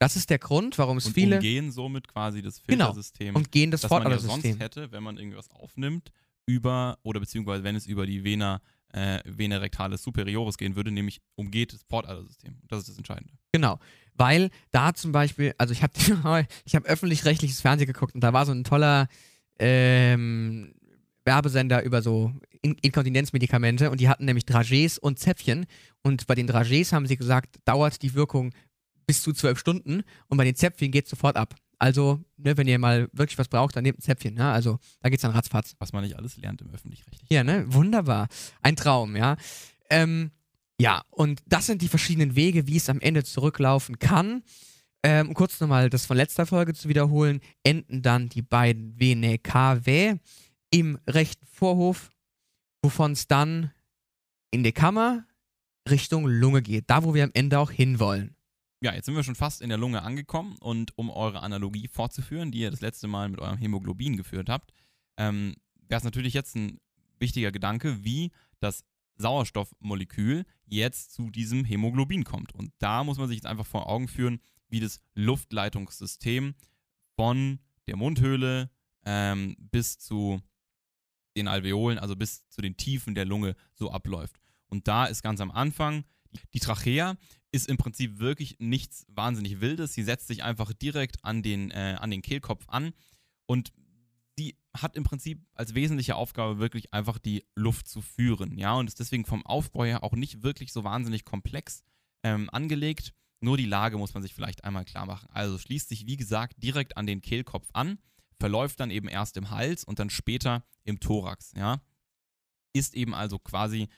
Das 0.00 0.17
ist 0.17 0.31
der 0.31 0.38
Grund, 0.38 0.79
warum 0.79 0.99
es 0.99 1.07
und 1.07 1.12
viele 1.12 1.37
umgehen 1.37 1.71
somit 1.71 2.09
quasi 2.09 2.43
das 2.43 2.62
Genau. 2.67 2.87
Filtersystem, 2.87 3.35
und 3.35 3.53
gehen 3.53 3.71
das 3.71 3.83
das 3.83 3.91
man 3.91 4.11
ja 4.11 4.19
sonst 4.19 4.45
hätte, 4.45 4.91
wenn 4.93 5.03
man 5.03 5.17
irgendwas 5.17 5.50
aufnimmt, 5.50 6.11
über, 6.47 6.99
oder 7.03 7.21
beziehungsweise 7.21 7.62
wenn 7.62 7.77
es 7.77 7.87
über 7.87 8.07
die 8.07 8.25
Vena, 8.25 8.61
äh, 8.92 9.21
Vena 9.25 9.59
rectalis 9.59 10.02
superioris 10.02 10.57
gehen 10.57 10.76
würde, 10.76 10.90
nämlich 10.90 11.21
umgeht 11.35 11.73
das 11.73 11.85
Portadersystem. 11.85 12.59
Das 12.68 12.80
ist 12.80 12.88
das 12.88 12.99
Entscheidende. 12.99 13.33
Genau, 13.52 13.78
weil 14.14 14.50
da 14.71 14.95
zum 14.95 15.12
Beispiel, 15.12 15.54
also 15.59 15.73
ich 15.73 15.83
habe 15.83 15.92
ich 16.64 16.75
hab 16.75 16.85
öffentlich-rechtliches 16.85 17.61
Fernsehen 17.61 17.87
geguckt 17.87 18.14
und 18.14 18.23
da 18.23 18.33
war 18.33 18.47
so 18.47 18.52
ein 18.52 18.64
toller 18.64 19.09
ähm, 19.59 20.75
Werbesender 21.25 21.83
über 21.83 22.00
so 22.00 22.33
In 22.62 22.76
Inkontinenzmedikamente 22.80 23.90
und 23.90 24.00
die 24.00 24.09
hatten 24.09 24.25
nämlich 24.25 24.47
Dragees 24.47 24.99
und 24.99 25.18
Zäpfchen 25.18 25.66
und 26.02 26.26
bei 26.26 26.35
den 26.35 26.47
Dragees 26.47 26.92
haben 26.92 27.07
sie 27.07 27.16
gesagt, 27.16 27.57
dauert 27.64 28.02
die 28.02 28.14
Wirkung 28.14 28.54
bis 29.07 29.23
zu 29.23 29.33
zwölf 29.33 29.59
Stunden 29.59 30.03
und 30.29 30.38
bei 30.38 30.44
den 30.44 30.55
Zäpfchen 30.55 30.90
geht 30.90 31.09
sofort 31.09 31.37
ab. 31.37 31.55
Also, 31.79 32.21
ne, 32.37 32.57
wenn 32.57 32.67
ihr 32.67 32.79
mal 32.79 33.09
wirklich 33.12 33.38
was 33.38 33.49
braucht, 33.49 33.77
dann 33.77 33.85
nehmt 33.85 33.99
ein 33.99 34.03
Zäpfchen, 34.03 34.35
ne? 34.35 34.51
Also, 34.51 34.79
da 35.01 35.09
geht's 35.11 35.23
dann 35.23 35.31
ratzfatz. 35.31 35.75
Was 35.79 35.93
man 35.93 36.03
nicht 36.03 36.17
alles 36.17 36.37
lernt 36.37 36.61
im 36.61 36.71
öffentlich-rechtlichen. 36.71 37.33
Ja, 37.33 37.45
ne? 37.45 37.64
Wunderbar. 37.73 38.29
Ein 38.62 38.77
Traum, 38.77 39.14
ja. 39.17 39.37
Ähm, 39.91 40.33
ja, 40.81 41.03
und 41.11 41.43
das 41.47 41.67
sind 41.67 41.83
die 41.83 41.88
verschiedenen 41.88 42.37
Wege, 42.37 42.67
wie 42.67 42.77
es 42.77 42.88
am 42.88 43.01
Ende 43.01 43.25
zurücklaufen 43.25 43.99
kann. 43.99 44.43
Ähm, 45.05 45.29
um 45.29 45.35
kurz 45.35 45.61
nochmal 45.61 45.91
das 45.91 46.07
von 46.07 46.17
letzter 46.17 46.47
Folge 46.47 46.75
zu 46.75 46.88
wiederholen, 46.88 47.41
enden 47.62 48.03
dann 48.03 48.29
die 48.29 48.43
beiden 48.43 48.99
Vene 48.99 49.38
KW 49.38 50.17
im 50.71 50.99
rechten 51.09 51.47
Vorhof, 51.47 52.12
wovon 52.83 53.12
es 53.12 53.29
dann 53.29 53.73
in 54.51 54.64
die 54.64 54.73
Kammer 54.73 55.25
Richtung 55.88 56.27
Lunge 56.27 56.62
geht. 56.62 56.85
Da, 56.88 57.05
wo 57.05 57.14
wir 57.14 57.25
am 57.25 57.31
Ende 57.35 57.59
auch 57.59 57.71
hinwollen. 57.71 58.35
Ja, 58.81 58.95
jetzt 58.95 59.07
sind 59.07 59.17
wir 59.17 59.25
schon 59.25 59.35
fast 59.35 59.61
in 59.61 59.71
der 59.71 59.79
Lunge 59.79 60.03
angekommen 60.03 60.57
und 60.61 60.97
um 60.97 61.11
eure 61.11 61.41
Analogie 61.41 61.88
fortzuführen, 61.88 62.53
die 62.53 62.61
ihr 62.61 62.71
das 62.71 62.81
letzte 62.81 63.09
Mal 63.09 63.29
mit 63.29 63.41
eurem 63.41 63.59
Hämoglobin 63.59 64.17
geführt 64.17 64.49
habt, 64.49 64.73
ähm, 65.17 65.57
wäre 65.88 65.99
es 65.99 66.05
natürlich 66.05 66.33
jetzt 66.33 66.55
ein 66.55 66.79
wichtiger 67.19 67.51
Gedanke, 67.51 68.05
wie 68.05 68.31
das 68.61 68.85
Sauerstoffmolekül 69.17 70.45
jetzt 70.64 71.12
zu 71.12 71.31
diesem 71.31 71.64
Hämoglobin 71.64 72.23
kommt. 72.23 72.55
Und 72.55 72.73
da 72.79 73.03
muss 73.03 73.19
man 73.19 73.27
sich 73.27 73.38
jetzt 73.38 73.47
einfach 73.47 73.67
vor 73.67 73.88
Augen 73.88 74.07
führen, 74.07 74.41
wie 74.69 74.79
das 74.79 75.01
Luftleitungssystem 75.14 76.55
von 77.17 77.59
der 77.88 77.97
Mundhöhle 77.97 78.71
ähm, 79.05 79.57
bis 79.59 79.99
zu 79.99 80.41
den 81.37 81.49
Alveolen, 81.49 81.99
also 81.99 82.14
bis 82.14 82.49
zu 82.49 82.62
den 82.62 82.77
Tiefen 82.77 83.17
der 83.17 83.25
Lunge 83.25 83.57
so 83.75 83.91
abläuft. 83.91 84.38
Und 84.67 84.87
da 84.87 85.07
ist 85.07 85.23
ganz 85.23 85.41
am 85.41 85.51
Anfang 85.51 86.05
die 86.55 86.61
Trachea 86.61 87.17
ist 87.50 87.68
im 87.68 87.76
Prinzip 87.76 88.18
wirklich 88.18 88.56
nichts 88.58 89.06
wahnsinnig 89.08 89.61
Wildes. 89.61 89.94
Sie 89.94 90.02
setzt 90.02 90.28
sich 90.28 90.42
einfach 90.42 90.72
direkt 90.72 91.24
an 91.24 91.42
den, 91.42 91.70
äh, 91.70 91.96
an 91.98 92.11
den 92.11 92.22
Kehlkopf 92.22 92.64
an 92.68 92.92
und 93.46 93.72
sie 94.37 94.56
hat 94.76 94.96
im 94.96 95.04
Prinzip 95.04 95.44
als 95.54 95.74
wesentliche 95.74 96.14
Aufgabe 96.14 96.58
wirklich 96.58 96.92
einfach 96.92 97.18
die 97.18 97.44
Luft 97.54 97.88
zu 97.88 98.02
führen. 98.02 98.58
Ja, 98.58 98.74
und 98.74 98.87
ist 98.87 99.00
deswegen 99.00 99.24
vom 99.24 99.44
Aufbau 99.44 99.84
her 99.84 100.04
auch 100.04 100.12
nicht 100.12 100.42
wirklich 100.42 100.72
so 100.72 100.84
wahnsinnig 100.84 101.24
komplex 101.24 101.82
ähm, 102.22 102.48
angelegt. 102.50 103.14
Nur 103.40 103.56
die 103.56 103.66
Lage 103.66 103.98
muss 103.98 104.14
man 104.14 104.22
sich 104.22 104.34
vielleicht 104.34 104.64
einmal 104.64 104.84
klar 104.84 105.06
machen. 105.06 105.28
Also 105.30 105.58
schließt 105.58 105.88
sich, 105.88 106.06
wie 106.06 106.16
gesagt, 106.16 106.62
direkt 106.62 106.96
an 106.96 107.06
den 107.06 107.22
Kehlkopf 107.22 107.68
an, 107.72 107.98
verläuft 108.38 108.80
dann 108.80 108.90
eben 108.90 109.08
erst 109.08 109.37
im 109.37 109.50
Hals 109.50 109.84
und 109.84 109.98
dann 109.98 110.11
später 110.11 110.64
im 110.84 111.00
Thorax. 111.00 111.52
Ja, 111.56 111.80
ist 112.72 112.94
eben 112.94 113.14
also 113.14 113.38
quasi 113.38 113.88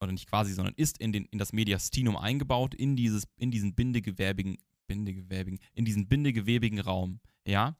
oder 0.00 0.12
nicht 0.12 0.28
quasi, 0.28 0.52
sondern 0.52 0.74
ist 0.76 0.98
in, 0.98 1.12
den, 1.12 1.24
in 1.26 1.38
das 1.38 1.52
Mediastinum 1.52 2.16
eingebaut, 2.16 2.74
in, 2.74 2.96
dieses, 2.96 3.26
in 3.36 3.50
diesen 3.50 3.74
bindegewärbigen, 3.74 4.58
bindegewärbigen, 4.86 5.58
in 5.74 5.84
diesen 5.84 6.08
bindegewebigen 6.08 6.80
Raum, 6.80 7.20
ja. 7.46 7.76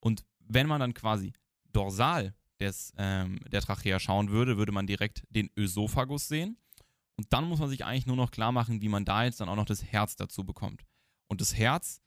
Und 0.00 0.24
wenn 0.38 0.66
man 0.66 0.80
dann 0.80 0.94
quasi 0.94 1.32
dorsal 1.72 2.34
des, 2.60 2.92
ähm, 2.96 3.40
der 3.50 3.62
Trachea 3.62 3.98
schauen 3.98 4.30
würde, 4.30 4.56
würde 4.56 4.72
man 4.72 4.86
direkt 4.86 5.24
den 5.30 5.50
Ösophagus 5.56 6.28
sehen. 6.28 6.56
Und 7.16 7.32
dann 7.32 7.44
muss 7.48 7.60
man 7.60 7.68
sich 7.68 7.84
eigentlich 7.84 8.06
nur 8.06 8.16
noch 8.16 8.30
klar 8.30 8.52
machen, 8.52 8.80
wie 8.80 8.88
man 8.88 9.04
da 9.04 9.24
jetzt 9.24 9.40
dann 9.40 9.48
auch 9.48 9.56
noch 9.56 9.66
das 9.66 9.84
Herz 9.84 10.16
dazu 10.16 10.44
bekommt. 10.44 10.84
Und 11.28 11.40
das 11.40 11.56
Herz 11.56 12.00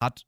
hat 0.00 0.26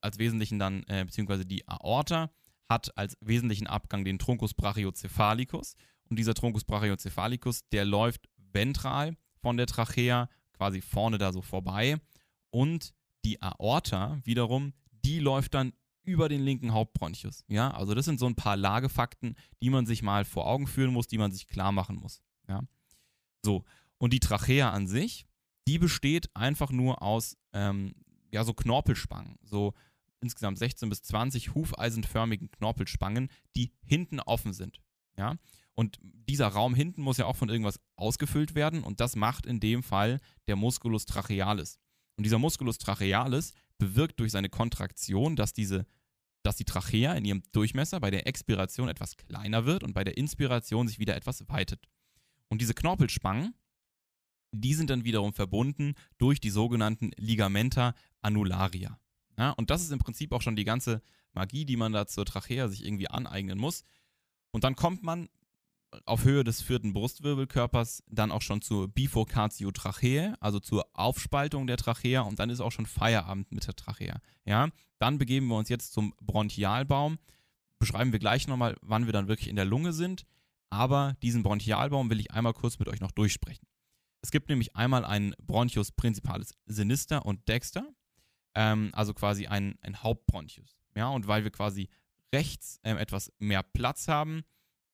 als 0.00 0.18
wesentlichen 0.18 0.58
dann, 0.58 0.82
äh, 0.88 1.04
beziehungsweise 1.04 1.46
die 1.46 1.66
Aorta, 1.68 2.30
hat 2.68 2.96
als 2.96 3.16
wesentlichen 3.20 3.66
Abgang 3.66 4.04
den 4.04 4.18
Truncus 4.18 4.54
brachiocephalicus. 4.54 5.74
Und 6.12 6.16
dieser 6.16 6.34
Truncus 6.34 6.64
brachiocephalicus, 6.64 7.66
der 7.70 7.86
läuft 7.86 8.28
ventral 8.36 9.16
von 9.40 9.56
der 9.56 9.64
Trachea 9.64 10.28
quasi 10.52 10.82
vorne 10.82 11.16
da 11.16 11.32
so 11.32 11.40
vorbei. 11.40 11.96
Und 12.50 12.92
die 13.24 13.40
Aorta 13.40 14.20
wiederum, 14.22 14.74
die 14.90 15.20
läuft 15.20 15.54
dann 15.54 15.72
über 16.02 16.28
den 16.28 16.42
linken 16.42 16.74
Hauptbronchus. 16.74 17.46
Ja, 17.48 17.70
also 17.70 17.94
das 17.94 18.04
sind 18.04 18.20
so 18.20 18.26
ein 18.26 18.34
paar 18.34 18.58
Lagefakten, 18.58 19.36
die 19.62 19.70
man 19.70 19.86
sich 19.86 20.02
mal 20.02 20.26
vor 20.26 20.46
Augen 20.46 20.66
führen 20.66 20.92
muss, 20.92 21.06
die 21.06 21.16
man 21.16 21.32
sich 21.32 21.46
klar 21.46 21.72
machen 21.72 21.96
muss. 21.96 22.20
Ja, 22.46 22.60
so. 23.42 23.64
Und 23.96 24.12
die 24.12 24.20
Trachea 24.20 24.70
an 24.70 24.88
sich, 24.88 25.24
die 25.66 25.78
besteht 25.78 26.28
einfach 26.36 26.72
nur 26.72 27.00
aus, 27.00 27.38
ähm, 27.54 27.94
ja, 28.30 28.44
so 28.44 28.52
Knorpelspangen. 28.52 29.38
So 29.44 29.72
insgesamt 30.20 30.58
16 30.58 30.90
bis 30.90 31.04
20 31.04 31.54
hufeisenförmigen 31.54 32.50
Knorpelspangen, 32.50 33.30
die 33.56 33.72
hinten 33.82 34.20
offen 34.20 34.52
sind. 34.52 34.82
Ja, 35.16 35.38
und 35.74 35.98
dieser 36.02 36.48
Raum 36.48 36.74
hinten 36.74 37.02
muss 37.02 37.18
ja 37.18 37.26
auch 37.26 37.36
von 37.36 37.48
irgendwas 37.48 37.80
ausgefüllt 37.96 38.54
werden 38.54 38.82
und 38.82 39.00
das 39.00 39.16
macht 39.16 39.46
in 39.46 39.60
dem 39.60 39.82
Fall 39.82 40.20
der 40.46 40.56
Musculus 40.56 41.06
trachealis. 41.06 41.78
Und 42.16 42.24
dieser 42.24 42.38
Musculus 42.38 42.78
trachealis 42.78 43.52
bewirkt 43.78 44.20
durch 44.20 44.32
seine 44.32 44.48
Kontraktion, 44.48 45.36
dass 45.36 45.52
diese 45.52 45.86
dass 46.42 46.56
die 46.56 46.64
Trachea 46.64 47.14
in 47.14 47.24
ihrem 47.24 47.42
Durchmesser 47.52 48.00
bei 48.00 48.10
der 48.10 48.26
Expiration 48.26 48.88
etwas 48.88 49.16
kleiner 49.16 49.64
wird 49.64 49.84
und 49.84 49.94
bei 49.94 50.04
der 50.04 50.16
Inspiration 50.16 50.88
sich 50.88 50.98
wieder 50.98 51.16
etwas 51.16 51.48
weitet. 51.48 51.88
Und 52.48 52.60
diese 52.60 52.74
Knorpelspangen, 52.74 53.54
die 54.52 54.74
sind 54.74 54.90
dann 54.90 55.04
wiederum 55.04 55.32
verbunden 55.32 55.94
durch 56.18 56.40
die 56.40 56.50
sogenannten 56.50 57.12
Ligamenta 57.16 57.94
annularia. 58.20 58.98
Ja, 59.38 59.50
und 59.50 59.70
das 59.70 59.82
ist 59.82 59.92
im 59.92 59.98
Prinzip 59.98 60.32
auch 60.32 60.42
schon 60.42 60.56
die 60.56 60.64
ganze 60.64 61.00
Magie, 61.32 61.64
die 61.64 61.76
man 61.76 61.92
da 61.92 62.06
zur 62.06 62.26
Trachea 62.26 62.68
sich 62.68 62.84
irgendwie 62.84 63.08
aneignen 63.08 63.58
muss. 63.58 63.84
Und 64.50 64.64
dann 64.64 64.76
kommt 64.76 65.02
man 65.02 65.28
auf 66.04 66.24
Höhe 66.24 66.44
des 66.44 66.62
vierten 66.62 66.92
Brustwirbelkörpers 66.92 68.02
dann 68.08 68.30
auch 68.30 68.42
schon 68.42 68.62
zur 68.62 68.88
Bifurcatio 68.88 69.70
Tracheae, 69.70 70.34
also 70.40 70.60
zur 70.60 70.86
Aufspaltung 70.94 71.66
der 71.66 71.76
Trachea 71.76 72.22
und 72.22 72.38
dann 72.38 72.50
ist 72.50 72.60
auch 72.60 72.72
schon 72.72 72.86
Feierabend 72.86 73.52
mit 73.52 73.66
der 73.66 73.74
Trachea. 73.74 74.20
Ja, 74.44 74.68
dann 74.98 75.18
begeben 75.18 75.48
wir 75.48 75.56
uns 75.56 75.68
jetzt 75.68 75.92
zum 75.92 76.14
Bronchialbaum. 76.20 77.18
Beschreiben 77.78 78.12
wir 78.12 78.18
gleich 78.18 78.48
nochmal, 78.48 78.76
wann 78.80 79.06
wir 79.06 79.12
dann 79.12 79.28
wirklich 79.28 79.48
in 79.48 79.56
der 79.56 79.64
Lunge 79.64 79.92
sind. 79.92 80.24
Aber 80.70 81.16
diesen 81.22 81.42
Bronchialbaum 81.42 82.08
will 82.08 82.20
ich 82.20 82.30
einmal 82.30 82.54
kurz 82.54 82.78
mit 82.78 82.88
euch 82.88 83.00
noch 83.00 83.10
durchsprechen. 83.10 83.66
Es 84.22 84.30
gibt 84.30 84.48
nämlich 84.48 84.76
einmal 84.76 85.04
einen 85.04 85.34
Bronchus 85.42 85.92
principalis 85.92 86.54
sinister 86.64 87.26
und 87.26 87.46
dexter, 87.48 87.84
ähm, 88.54 88.90
also 88.94 89.12
quasi 89.12 89.48
ein, 89.48 89.76
ein 89.82 90.02
Hauptbronchus. 90.02 90.78
Ja, 90.94 91.08
und 91.08 91.26
weil 91.26 91.44
wir 91.44 91.50
quasi 91.50 91.88
rechts 92.32 92.80
ähm, 92.84 92.96
etwas 92.96 93.32
mehr 93.38 93.62
Platz 93.62 94.08
haben, 94.08 94.44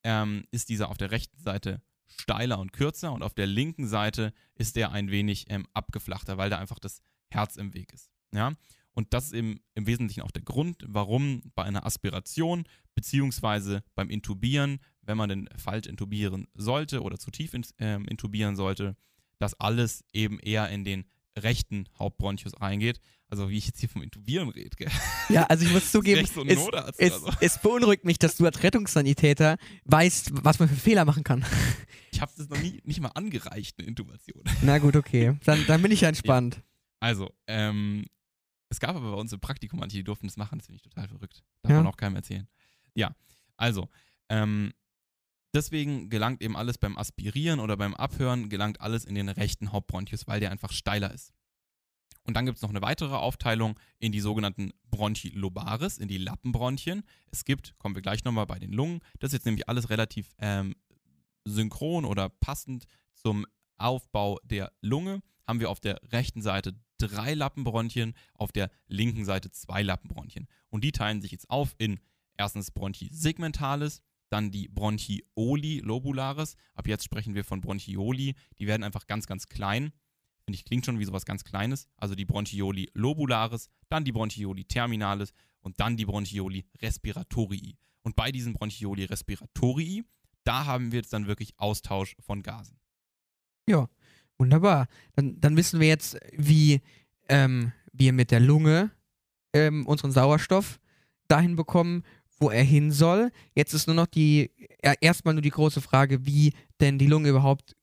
ähm, 0.09 0.45
ist 0.51 0.71
dieser 0.71 0.89
auf 0.89 0.97
der 0.97 1.11
rechten 1.11 1.39
Seite 1.39 1.83
steiler 2.07 2.59
und 2.59 2.73
kürzer 2.73 3.13
und 3.13 3.23
auf 3.23 3.35
der 3.35 3.47
linken 3.47 3.87
Seite 3.87 4.33
ist 4.55 4.75
der 4.77 4.91
ein 4.91 5.11
wenig 5.11 5.45
ähm, 5.51 5.67
abgeflachter, 5.75 6.39
weil 6.39 6.49
da 6.49 6.59
einfach 6.59 6.79
das 6.79 7.03
Herz 7.29 7.57
im 7.57 7.75
Weg 7.75 7.93
ist. 7.93 8.11
Ja? 8.33 8.55
Und 8.93 9.13
das 9.13 9.27
ist 9.27 9.35
im, 9.35 9.61
im 9.75 9.87
Wesentlichen 9.87 10.23
auch 10.23 10.31
der 10.31 10.43
Grund, 10.43 10.83
warum 10.89 11.43
bei 11.55 11.63
einer 11.63 11.85
Aspiration 11.85 12.65
beziehungsweise 12.95 13.85
beim 13.95 14.09
Intubieren, 14.09 14.79
wenn 15.03 15.19
man 15.19 15.29
denn 15.29 15.49
falsch 15.59 15.87
intubieren 15.87 16.49
sollte 16.55 17.03
oder 17.03 17.19
zu 17.19 17.31
tief 17.31 17.53
in, 17.53 17.67
ähm, 17.79 18.07
intubieren 18.07 18.57
sollte, 18.57 18.97
das 19.39 19.61
alles 19.61 20.05
eben 20.15 20.41
eher 20.41 20.71
in 20.71 20.85
den 20.85 21.05
rechten 21.37 21.85
Hauptbronchus 21.99 22.59
reingeht. 22.63 22.99
Also 23.31 23.51
wie 23.51 23.59
ich 23.59 23.67
jetzt 23.67 23.81
hier 23.81 23.91
vom 23.91 24.03
Intubieren 24.03 24.49
rede, 24.49 24.75
gell? 24.77 24.91
Ja, 25.29 25.45
also 25.45 25.65
ich 25.67 25.73
muss 25.73 25.93
zugeben, 25.93 26.27
so 26.27 26.43
es, 26.45 26.59
es, 26.97 27.21
so. 27.21 27.31
es 27.41 27.59
beunruhigt 27.61 28.05
mich, 28.07 28.19
dass 28.19 28.37
du 28.37 28.47
als 28.47 28.63
Rettungssanitäter 28.63 29.59
weißt, 29.85 30.31
was 30.45 30.59
man 30.59 30.69
für 30.69 30.77
Fehler 30.77 31.05
machen 31.05 31.25
kann. 31.25 31.45
Ich 32.11 32.23
habe 32.23 32.33
das 32.37 32.49
noch 32.49 32.59
nie, 32.59 32.81
nicht 32.85 33.01
mal 33.01 33.11
angereicht, 33.11 33.79
eine 33.79 33.87
Intubation. 33.87 34.43
Na 34.63 34.79
gut, 34.79 34.97
okay. 34.97 35.37
Dann, 35.45 35.65
dann 35.67 35.83
bin 35.83 35.93
ich 35.93 36.01
ja 36.01 36.09
entspannt. 36.09 36.63
Also, 37.01 37.31
ähm, 37.47 38.07
es 38.71 38.81
gab 38.81 38.97
aber 38.97 39.13
bei 39.13 39.17
uns 39.19 39.31
im 39.35 39.41
Praktikum 39.41 39.79
manche, 39.79 39.99
die 39.99 40.05
durften 40.05 40.27
das 40.27 40.39
machen, 40.39 40.59
das 40.59 40.67
finde 40.67 40.77
ich 40.77 40.83
total 40.83 41.07
verrückt. 41.07 41.45
Darf 41.63 41.71
Ja. 41.71 41.77
man 41.77 41.87
auch 41.87 41.99
keinem 41.99 42.17
erzählen. 42.17 42.49
Ja, 42.95 43.15
also, 43.59 43.89
ähm, 44.31 44.73
deswegen 45.55 46.09
gelangt 46.09 46.43
eben 46.43 46.57
alles 46.57 46.79
beim 46.79 46.97
Aspirieren 46.97 47.61
oder 47.61 47.77
beim 47.77 47.95
Abhören, 47.95 48.49
gelangt 48.49 48.81
alles 48.81 49.05
in 49.05 49.15
den 49.15 49.29
rechten 49.29 49.71
Hauptbronchus, 49.71 50.27
weil 50.27 50.41
der 50.41 50.51
einfach 50.51 50.73
steiler 50.73 51.13
ist. 51.13 51.35
Und 52.29 52.35
dann 52.35 52.45
gibt 52.45 52.57
es 52.57 52.63
noch 52.63 52.69
eine 52.69 52.83
weitere 52.83 53.15
Aufteilung 53.15 53.81
in 54.01 54.13
die 54.13 54.21
sogenannten 54.21 54.75
Bronchi 54.91 55.31
lobaris, 55.31 55.97
in 55.97 56.09
die 56.09 56.19
Lappenbronchien. 56.19 57.03
Es 57.31 57.47
gibt, 57.47 57.75
kommen 57.79 57.95
wir 57.95 58.03
gleich 58.03 58.23
nochmal 58.23 58.45
bei 58.45 58.59
den 58.59 58.71
Lungen, 58.71 59.01
das 59.19 59.31
ist 59.31 59.39
jetzt 59.39 59.47
nämlich 59.47 59.67
alles 59.67 59.89
relativ 59.89 60.35
ähm, 60.37 60.77
synchron 61.47 62.05
oder 62.05 62.29
passend 62.29 62.85
zum 63.15 63.47
Aufbau 63.79 64.39
der 64.45 64.73
Lunge, 64.83 65.23
haben 65.47 65.59
wir 65.59 65.71
auf 65.71 65.81
der 65.81 66.03
rechten 66.13 66.43
Seite 66.43 66.75
drei 66.99 67.33
Lappenbronchien, 67.33 68.13
auf 68.35 68.53
der 68.53 68.71
linken 68.89 69.25
Seite 69.25 69.51
zwei 69.51 69.83
Lappenbronchien. 69.83 70.49
Und 70.69 70.85
die 70.85 70.93
teilen 70.93 71.23
sich 71.23 71.33
jetzt 71.33 71.49
auf 71.49 71.75
in 71.79 71.99
erstens 72.37 72.73
Bronchi 72.73 73.09
segmentalis, 73.11 74.03
dann 74.29 74.51
die 74.51 74.69
Bronchioli 74.69 75.79
lobularis. 75.79 76.57
Ab 76.75 76.89
jetzt 76.89 77.05
sprechen 77.05 77.35
wir 77.35 77.45
von 77.45 77.63
Bronchioli. 77.63 78.35
Die 78.59 78.67
werden 78.67 78.85
einfach 78.85 79.07
ganz, 79.07 79.27
ganz 79.27 79.47
klein. 79.47 79.93
Finde 80.49 80.57
ich, 80.57 80.65
klingt 80.65 80.87
schon 80.87 80.99
wie 80.99 81.05
sowas 81.05 81.27
ganz 81.27 81.45
Kleines. 81.45 81.89
Also 81.99 82.15
die 82.15 82.25
Bronchioli 82.25 82.89
lobularis, 82.95 83.69
dann 83.91 84.07
die 84.07 84.13
Bronchioli 84.13 84.65
terminalis 84.65 85.35
und 85.61 85.79
dann 85.79 85.99
die 85.99 86.07
Bronchioli 86.07 86.65
respiratorii. 86.81 87.77
Und 88.01 88.17
bei 88.17 88.33
diesen 88.33 88.55
Bronchioli 88.55 89.05
respiratorii, 89.05 90.05
da 90.45 90.65
haben 90.65 90.91
wir 90.91 91.01
jetzt 91.01 91.13
dann 91.13 91.27
wirklich 91.27 91.53
Austausch 91.59 92.17
von 92.21 92.43
Gasen. 92.43 92.79
Ja, 93.69 93.91
wunderbar. 94.39 94.87
Dann, 95.13 95.39
dann 95.39 95.55
wissen 95.55 95.81
wir 95.81 95.89
jetzt, 95.89 96.17
wie 96.33 96.81
ähm, 97.29 97.73
wir 97.93 98.15
mit 98.15 98.31
der 98.31 98.41
Lunge 98.41 98.91
ähm, 99.53 99.85
unseren 99.87 100.13
Sauerstoff 100.13 100.81
dahin 101.29 101.57
bekommen, 101.57 102.05
wo 102.41 102.49
er 102.49 102.65
hin 102.65 102.91
soll. 102.91 103.33
Jetzt 103.55 103.75
ist 103.75 103.87
nur 103.87 103.97
noch 103.97 104.07
die, 104.07 104.51
erstmal 105.03 105.35
nur 105.35 105.43
die 105.43 105.51
große 105.51 105.83
Frage, 105.83 106.25
wie 106.25 106.55
denn 106.81 106.99
die 106.99 107.07
Lunge 107.07 107.29
überhaupt 107.29 107.77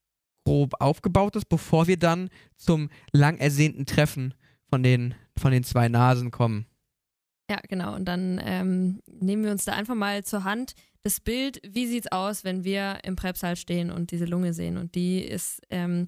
grob 0.45 0.75
aufgebaut 0.79 1.35
ist, 1.35 1.49
bevor 1.49 1.87
wir 1.87 1.97
dann 1.97 2.29
zum 2.55 2.89
lang 3.11 3.37
ersehnten 3.37 3.85
Treffen 3.85 4.33
von 4.69 4.83
den, 4.83 5.15
von 5.37 5.51
den 5.51 5.63
zwei 5.63 5.89
Nasen 5.89 6.31
kommen. 6.31 6.65
Ja, 7.49 7.59
genau. 7.67 7.93
Und 7.95 8.05
dann 8.05 8.41
ähm, 8.43 9.01
nehmen 9.07 9.43
wir 9.43 9.51
uns 9.51 9.65
da 9.65 9.73
einfach 9.73 9.95
mal 9.95 10.23
zur 10.23 10.43
Hand 10.43 10.73
das 11.03 11.19
Bild, 11.19 11.61
wie 11.63 11.85
sieht's 11.85 12.11
aus, 12.11 12.43
wenn 12.43 12.63
wir 12.63 12.99
im 13.03 13.15
Präpsal 13.15 13.55
stehen 13.55 13.91
und 13.91 14.09
diese 14.09 14.25
Lunge 14.25 14.53
sehen. 14.53 14.77
Und 14.77 14.95
die 14.95 15.19
ist 15.19 15.61
ähm, 15.69 16.07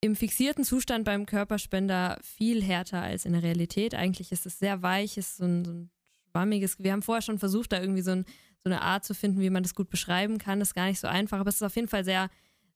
im 0.00 0.16
fixierten 0.16 0.64
Zustand 0.64 1.04
beim 1.04 1.26
Körperspender 1.26 2.18
viel 2.22 2.62
härter 2.62 3.02
als 3.02 3.26
in 3.26 3.34
der 3.34 3.42
Realität. 3.42 3.94
Eigentlich 3.94 4.32
ist 4.32 4.46
es 4.46 4.58
sehr 4.58 4.82
weich, 4.82 5.18
ist 5.18 5.36
so 5.36 5.44
ein, 5.44 5.64
so 5.64 5.72
ein 5.72 5.90
schwammiges. 6.30 6.78
Wir 6.78 6.92
haben 6.92 7.02
vorher 7.02 7.20
schon 7.20 7.38
versucht, 7.38 7.72
da 7.72 7.80
irgendwie 7.80 8.02
so, 8.02 8.12
ein, 8.12 8.24
so 8.62 8.70
eine 8.70 8.80
Art 8.80 9.04
zu 9.04 9.14
finden, 9.14 9.40
wie 9.40 9.50
man 9.50 9.62
das 9.62 9.74
gut 9.74 9.90
beschreiben 9.90 10.38
kann. 10.38 10.58
Das 10.58 10.68
ist 10.68 10.74
gar 10.74 10.86
nicht 10.86 11.00
so 11.00 11.06
einfach, 11.06 11.40
aber 11.40 11.50
es 11.50 11.56
ist 11.56 11.62
auf 11.62 11.76
jeden 11.76 11.88
Fall 11.88 12.04
sehr, 12.04 12.30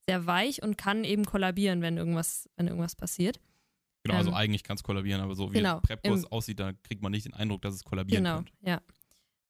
sehr 0.09 0.27
weich 0.27 0.63
und 0.63 0.79
kann 0.79 1.05
eben 1.05 1.25
kollabieren, 1.27 1.83
wenn 1.83 1.99
irgendwas, 1.99 2.49
wenn 2.57 2.67
irgendwas 2.67 2.97
passiert. 2.97 3.41
Genau, 4.05 4.17
also 4.17 4.31
Ähm, 4.31 4.37
eigentlich 4.37 4.63
kann 4.63 4.77
es 4.77 4.83
kollabieren, 4.83 5.21
aber 5.21 5.35
so 5.35 5.51
wie 5.53 5.59
genau, 5.59 5.81
Prepkurs 5.81 6.25
aussieht, 6.33 6.61
da 6.61 6.73
kriegt 6.73 7.03
man 7.03 7.13
nicht 7.13 7.27
den 7.27 7.35
Eindruck, 7.35 7.61
dass 7.63 7.75
es 7.75 7.85
kollabieren 7.85 8.25
Genau, 8.25 8.37
könnte. 8.37 8.53
ja. 8.63 8.81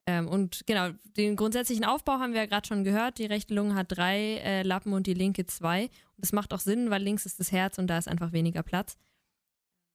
Ähm, 0.07 0.27
und 0.27 0.63
genau, 0.67 0.89
den 1.17 1.37
grundsätzlichen 1.37 1.85
Aufbau 1.85 2.15
haben 2.15 2.33
wir 2.33 2.41
ja 2.41 2.47
gerade 2.47 2.67
schon 2.67 2.83
gehört. 2.83 3.19
Die 3.19 3.27
rechte 3.27 3.55
Lunge 3.55 3.75
hat 3.75 3.87
drei 3.97 4.39
äh, 4.39 4.63
Lappen 4.63 4.95
und 4.95 5.07
die 5.07 5.13
linke 5.15 5.45
zwei. 5.47 5.85
Und 5.85 5.91
das 6.25 6.33
macht 6.33 6.53
auch 6.55 6.61
Sinn, 6.61 6.89
weil 6.91 7.03
links 7.03 7.27
ist 7.27 7.39
das 7.39 7.53
Herz 7.53 7.77
und 7.79 7.89
da 7.89 7.99
ist 7.99 8.09
einfach 8.09 8.33
weniger 8.33 8.63
Platz. 8.63 8.97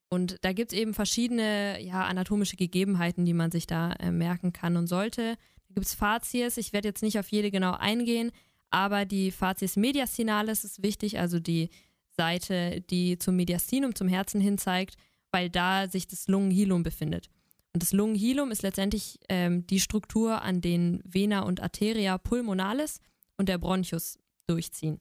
Und 0.09 0.37
da 0.45 0.53
gibt 0.53 0.71
es 0.71 0.77
eben 0.77 0.93
verschiedene 0.93 1.81
ja, 1.81 2.05
anatomische 2.05 2.55
Gegebenheiten, 2.55 3.25
die 3.25 3.33
man 3.33 3.49
sich 3.51 3.65
da 3.65 3.93
äh, 3.93 4.11
merken 4.11 4.53
kann 4.53 4.77
und 4.77 4.85
sollte. 4.85 5.35
Da 5.67 5.73
gibt 5.73 5.87
es 5.87 5.95
Facies. 5.95 6.57
Ich 6.57 6.71
werde 6.73 6.87
jetzt 6.87 7.01
nicht 7.01 7.17
auf 7.17 7.29
jede 7.29 7.49
genau 7.49 7.73
eingehen, 7.73 8.31
aber 8.73 9.05
die 9.05 9.29
Facies 9.29 9.75
mediastinalis 9.75 10.63
ist 10.63 10.81
wichtig, 10.81 11.19
also 11.19 11.39
die 11.39 11.69
Seite, 12.09 12.81
die 12.81 13.19
zum 13.19 13.35
Mediastinum, 13.35 13.93
zum 13.93 14.07
Herzen 14.07 14.41
hin 14.41 14.57
zeigt, 14.57 14.95
weil 15.31 15.51
da 15.51 15.87
sich 15.87 16.07
das 16.07 16.27
Lungenhilum 16.27 16.81
befindet. 16.81 17.29
Und 17.73 17.83
das 17.83 17.93
Lungenhilum 17.93 18.49
ist 18.49 18.63
letztendlich 18.63 19.19
ähm, 19.29 19.67
die 19.67 19.79
Struktur, 19.79 20.41
an 20.41 20.59
denen 20.61 21.01
Vena 21.05 21.41
und 21.41 21.61
Arteria 21.61 22.17
pulmonalis 22.17 22.99
und 23.37 23.47
der 23.47 23.59
Bronchus 23.59 24.17
durchziehen. 24.47 24.99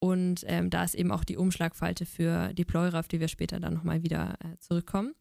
Und 0.00 0.42
ähm, 0.48 0.68
da 0.68 0.82
ist 0.82 0.96
eben 0.96 1.12
auch 1.12 1.22
die 1.22 1.36
Umschlagfalte 1.36 2.06
für 2.06 2.52
die 2.54 2.64
Pleura, 2.64 2.98
auf 2.98 3.08
die 3.08 3.20
wir 3.20 3.28
später 3.28 3.60
dann 3.60 3.74
nochmal 3.74 4.02
wieder 4.02 4.34
äh, 4.40 4.58
zurückkommen. 4.58 5.14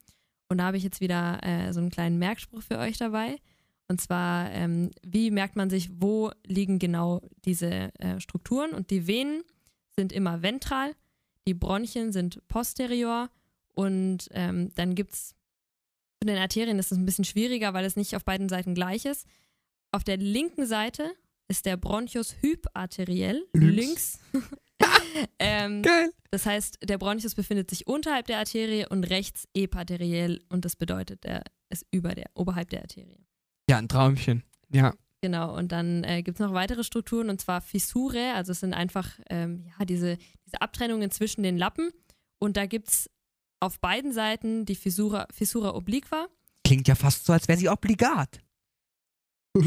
Und 0.47 0.57
da 0.57 0.65
habe 0.65 0.77
ich 0.77 0.83
jetzt 0.83 1.01
wieder 1.01 1.39
äh, 1.43 1.71
so 1.71 1.81
einen 1.81 1.91
kleinen 1.91 2.17
Merkspruch 2.17 2.63
für 2.63 2.79
euch 2.79 2.97
dabei. 2.97 3.37
Und 3.89 3.99
zwar, 3.99 4.51
ähm, 4.51 4.91
wie 5.03 5.31
merkt 5.31 5.55
man 5.55 5.69
sich, 5.69 5.89
wo 5.99 6.31
liegen 6.45 6.77
genau 6.77 7.21
diese 7.43 7.91
äh, 7.99 8.19
Strukturen? 8.19 8.71
Und 8.71 8.91
die 8.91 9.07
Venen 9.07 9.43
sind 9.95 10.13
immer 10.13 10.41
ventral, 10.43 10.95
die 11.47 11.55
Bronchien 11.55 12.11
sind 12.11 12.47
posterior 12.47 13.29
und 13.73 14.29
ähm, 14.31 14.71
dann 14.75 14.93
gibt 14.93 15.13
es 15.13 15.35
zu 16.21 16.27
den 16.27 16.37
Arterien 16.37 16.79
ist 16.79 16.91
es 16.91 16.97
ein 16.97 17.05
bisschen 17.05 17.25
schwieriger, 17.25 17.73
weil 17.73 17.85
es 17.85 17.95
nicht 17.95 18.15
auf 18.15 18.25
beiden 18.25 18.49
Seiten 18.49 18.75
gleich 18.75 19.05
ist. 19.05 19.25
Auf 19.91 20.03
der 20.03 20.17
linken 20.17 20.65
Seite 20.65 21.11
ist 21.47 21.65
der 21.65 21.77
Bronchus 21.77 22.35
hyparteriell, 22.41 23.47
Links. 23.53 24.19
links. 24.33 24.51
ähm, 25.39 25.81
Geil. 25.81 26.11
das 26.29 26.45
heißt, 26.45 26.79
der 26.83 26.97
Bronchus 26.97 27.35
befindet 27.35 27.69
sich 27.69 27.87
unterhalb 27.87 28.27
der 28.27 28.39
Arterie 28.39 28.85
und 28.87 29.05
rechts 29.05 29.47
eparteriell 29.55 30.41
und 30.49 30.65
das 30.65 30.75
bedeutet, 30.75 31.25
er 31.25 31.43
ist 31.69 31.85
über 31.89 32.13
der, 32.13 32.29
oberhalb 32.35 32.69
der 32.69 32.81
Arterie. 32.81 33.25
Ja, 33.69 33.77
ein 33.77 33.87
Traumchen. 33.87 34.41
Ja. 34.73 34.95
Genau, 35.21 35.55
und 35.55 35.71
dann 35.71 36.03
äh, 36.03 36.23
gibt 36.23 36.39
es 36.39 36.45
noch 36.45 36.53
weitere 36.53 36.83
Strukturen 36.83 37.29
und 37.29 37.39
zwar 37.39 37.61
Fissure, 37.61 38.33
also 38.33 38.51
es 38.51 38.61
sind 38.61 38.73
einfach 38.73 39.07
ähm, 39.29 39.65
ja, 39.77 39.85
diese, 39.85 40.17
diese 40.47 40.59
Abtrennungen 40.59 41.11
zwischen 41.11 41.43
den 41.43 41.55
Lappen 41.55 41.91
und 42.39 42.57
da 42.57 42.65
gibt 42.65 42.87
es 42.87 43.11
auf 43.59 43.79
beiden 43.79 44.11
Seiten 44.11 44.65
die 44.65 44.73
Fissura, 44.73 45.27
Fissura 45.31 45.75
obliqua 45.75 46.27
Klingt 46.65 46.87
ja 46.87 46.95
fast 46.95 47.25
so, 47.25 47.33
als 47.33 47.47
wäre 47.47 47.59
sie 47.59 47.69
obligat. 47.69 48.39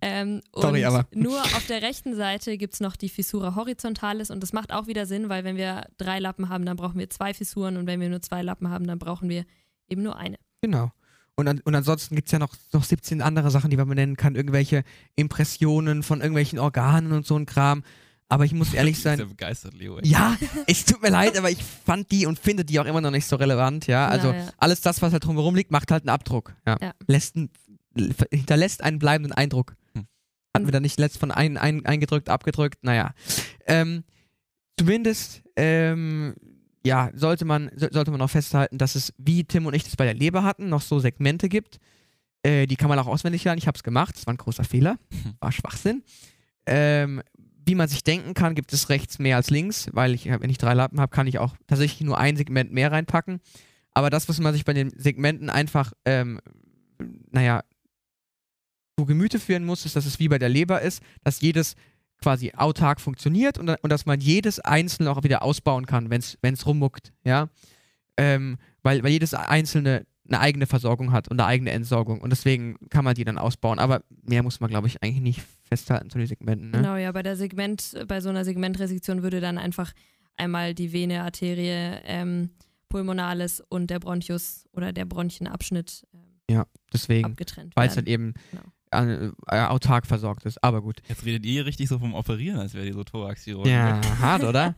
ähm, 0.00 0.40
Sorry, 0.54 0.84
aber- 0.84 1.08
nur 1.14 1.40
auf 1.40 1.66
der 1.66 1.82
rechten 1.82 2.14
Seite 2.14 2.56
gibt 2.56 2.74
es 2.74 2.80
noch 2.80 2.94
die 2.94 3.08
Fissura 3.08 3.56
horizontalis 3.56 4.30
und 4.30 4.44
das 4.44 4.52
macht 4.52 4.72
auch 4.72 4.86
wieder 4.86 5.06
Sinn, 5.06 5.28
weil 5.28 5.42
wenn 5.42 5.56
wir 5.56 5.88
drei 5.96 6.20
Lappen 6.20 6.50
haben, 6.50 6.66
dann 6.66 6.76
brauchen 6.76 7.00
wir 7.00 7.10
zwei 7.10 7.34
Fissuren 7.34 7.78
und 7.78 7.88
wenn 7.88 8.00
wir 8.00 8.10
nur 8.10 8.22
zwei 8.22 8.42
Lappen 8.42 8.68
haben, 8.68 8.86
dann 8.86 9.00
brauchen 9.00 9.28
wir 9.28 9.44
eben 9.88 10.04
nur 10.04 10.16
eine. 10.16 10.36
Genau. 10.60 10.92
Und, 11.36 11.48
an, 11.48 11.60
und 11.64 11.74
ansonsten 11.74 12.14
gibt 12.14 12.28
es 12.28 12.32
ja 12.32 12.38
noch, 12.38 12.54
noch 12.72 12.84
17 12.84 13.20
andere 13.20 13.50
Sachen, 13.50 13.70
die 13.70 13.76
man 13.76 13.88
benennen 13.88 14.16
kann. 14.16 14.34
Irgendwelche 14.36 14.84
Impressionen 15.16 16.02
von 16.02 16.20
irgendwelchen 16.20 16.58
Organen 16.58 17.12
und 17.12 17.26
so 17.26 17.36
ein 17.36 17.46
Kram. 17.46 17.82
Aber 18.28 18.44
ich 18.44 18.52
muss 18.52 18.72
ehrlich 18.74 18.98
Ist 18.98 19.04
ja 19.04 19.16
sein. 19.16 19.28
begeistert, 19.28 19.74
Leo. 19.74 19.98
ey. 19.98 20.06
Ja, 20.06 20.36
es 20.66 20.84
tut 20.84 21.02
mir 21.02 21.10
leid, 21.10 21.36
aber 21.36 21.50
ich 21.50 21.58
fand 21.62 22.10
die 22.12 22.26
und 22.26 22.38
finde 22.38 22.64
die 22.64 22.78
auch 22.78 22.84
immer 22.86 23.00
noch 23.00 23.10
nicht 23.10 23.26
so 23.26 23.36
relevant. 23.36 23.86
Ja, 23.86 24.06
also 24.08 24.28
Ja, 24.28 24.36
ja. 24.38 24.48
alles 24.58 24.80
das, 24.80 25.02
was 25.02 25.12
halt 25.12 25.24
drumherum 25.24 25.54
liegt, 25.56 25.70
macht 25.72 25.90
halt 25.90 26.04
einen 26.04 26.10
Abdruck. 26.10 26.54
Ja. 26.66 26.76
Ja. 26.80 26.92
Lässt 27.06 27.36
einen, 27.36 27.50
hinterlässt 28.30 28.82
einen 28.82 28.98
bleibenden 28.98 29.32
Eindruck. 29.32 29.74
Hm. 29.94 30.06
Hatten 30.54 30.66
wir 30.66 30.72
da 30.72 30.80
nicht 30.80 30.98
letzt 31.00 31.18
von 31.18 31.32
ein, 31.32 31.56
ein, 31.56 31.84
eingedrückt, 31.84 32.28
abgedrückt? 32.28 32.78
Naja. 32.82 33.12
Ähm, 33.66 34.04
zumindest, 34.78 35.42
ähm, 35.56 36.34
ja, 36.84 37.10
sollte 37.14 37.44
man, 37.44 37.70
so, 37.74 37.88
sollte 37.90 38.10
man 38.10 38.20
auch 38.20 38.30
festhalten, 38.30 38.78
dass 38.78 38.94
es, 38.94 39.12
wie 39.18 39.44
Tim 39.44 39.66
und 39.66 39.74
ich 39.74 39.84
das 39.84 39.96
bei 39.96 40.04
der 40.04 40.14
Leber 40.14 40.42
hatten, 40.42 40.68
noch 40.68 40.82
so 40.82 40.98
Segmente 40.98 41.48
gibt. 41.48 41.78
Äh, 42.42 42.66
die 42.66 42.76
kann 42.76 42.88
man 42.88 42.98
auch 42.98 43.06
auswendig 43.06 43.42
lernen. 43.44 43.58
Ich 43.58 43.66
habe 43.66 43.76
es 43.76 43.82
gemacht. 43.82 44.16
Das 44.16 44.26
war 44.26 44.34
ein 44.34 44.38
großer 44.38 44.64
Fehler. 44.64 44.98
War 45.40 45.50
Schwachsinn. 45.50 46.02
Ähm, 46.66 47.22
wie 47.66 47.74
man 47.74 47.88
sich 47.88 48.04
denken 48.04 48.34
kann, 48.34 48.54
gibt 48.54 48.72
es 48.74 48.90
rechts 48.90 49.18
mehr 49.18 49.36
als 49.36 49.48
links, 49.48 49.88
weil 49.92 50.12
ich, 50.12 50.26
wenn 50.26 50.50
ich 50.50 50.58
drei 50.58 50.74
Lappen 50.74 51.00
habe, 51.00 51.10
kann 51.10 51.26
ich 51.26 51.38
auch 51.38 51.56
tatsächlich 51.66 52.02
nur 52.02 52.18
ein 52.18 52.36
Segment 52.36 52.72
mehr 52.72 52.92
reinpacken. 52.92 53.40
Aber 53.92 54.10
das, 54.10 54.28
was 54.28 54.38
man 54.38 54.52
sich 54.52 54.66
bei 54.66 54.74
den 54.74 54.90
Segmenten 54.90 55.48
einfach, 55.48 55.92
ähm, 56.04 56.40
naja, 57.30 57.62
zu 58.98 59.06
Gemüte 59.06 59.40
führen 59.40 59.64
muss, 59.64 59.86
ist, 59.86 59.96
dass 59.96 60.04
es 60.04 60.18
wie 60.18 60.28
bei 60.28 60.38
der 60.38 60.50
Leber 60.50 60.82
ist, 60.82 61.02
dass 61.22 61.40
jedes 61.40 61.74
quasi 62.24 62.52
autark 62.56 63.02
funktioniert 63.02 63.58
und, 63.58 63.68
und 63.68 63.90
dass 63.90 64.06
man 64.06 64.18
jedes 64.18 64.58
einzelne 64.60 65.10
auch 65.10 65.22
wieder 65.24 65.42
ausbauen 65.42 65.84
kann, 65.84 66.08
wenn 66.08 66.20
es 66.20 66.66
rummuckt, 66.66 67.12
ja. 67.22 67.48
Ähm, 68.16 68.56
weil, 68.82 69.02
weil 69.02 69.10
jedes 69.10 69.34
einzelne 69.34 70.06
eine 70.26 70.40
eigene 70.40 70.66
Versorgung 70.66 71.12
hat 71.12 71.28
und 71.28 71.38
eine 71.38 71.46
eigene 71.46 71.70
Entsorgung 71.72 72.22
und 72.22 72.30
deswegen 72.30 72.78
kann 72.88 73.04
man 73.04 73.14
die 73.14 73.24
dann 73.24 73.36
ausbauen. 73.36 73.78
Aber 73.78 74.04
mehr 74.22 74.42
muss 74.42 74.58
man, 74.58 74.70
glaube 74.70 74.86
ich, 74.86 75.02
eigentlich 75.02 75.20
nicht 75.20 75.42
festhalten 75.64 76.08
zu 76.08 76.16
den 76.16 76.26
Segmenten. 76.26 76.70
Ne? 76.70 76.78
Genau, 76.78 76.96
ja, 76.96 77.12
bei 77.12 77.22
der 77.22 77.36
Segment, 77.36 77.94
bei 78.08 78.22
so 78.22 78.30
einer 78.30 78.46
Segmentresektion 78.46 79.22
würde 79.22 79.40
dann 79.42 79.58
einfach 79.58 79.92
einmal 80.38 80.72
die 80.72 80.94
Vene, 80.94 81.24
Arterie, 81.24 82.00
ähm, 82.06 82.48
Pulmonalis 82.88 83.60
und 83.68 83.90
der 83.90 83.98
Bronchus 83.98 84.64
oder 84.72 84.94
der 84.94 85.04
Bronchienabschnitt 85.04 86.06
ähm, 86.14 86.20
ja, 86.48 86.64
deswegen, 86.90 87.26
abgetrennt 87.26 87.76
weil 87.76 87.88
es 87.88 87.96
werden. 87.96 88.06
halt 88.06 88.14
eben 88.14 88.34
Genau. 88.50 88.64
Äh, 88.94 89.32
autark 89.48 90.06
versorgt 90.06 90.44
ist. 90.44 90.62
Aber 90.62 90.82
gut. 90.82 91.02
Jetzt 91.08 91.24
redet 91.24 91.44
ihr 91.44 91.66
richtig 91.66 91.88
so 91.88 91.98
vom 91.98 92.14
Operieren, 92.14 92.60
als 92.60 92.74
wäre 92.74 92.86
die 92.86 92.92
so 92.92 93.04
Thoraxchirurg. 93.04 93.66
Ja, 93.66 94.00
hart, 94.20 94.44
oder? 94.44 94.74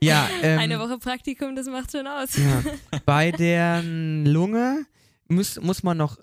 ja, 0.00 0.28
ähm, 0.42 0.58
Eine 0.58 0.78
Woche 0.78 0.98
Praktikum, 0.98 1.56
das 1.56 1.66
macht 1.66 1.92
schon 1.92 2.06
aus. 2.06 2.36
Ja. 2.36 2.62
Bei 3.06 3.32
der 3.32 3.82
Lunge 3.82 4.86
muss, 5.28 5.60
muss 5.60 5.82
man 5.82 5.96
noch 5.96 6.18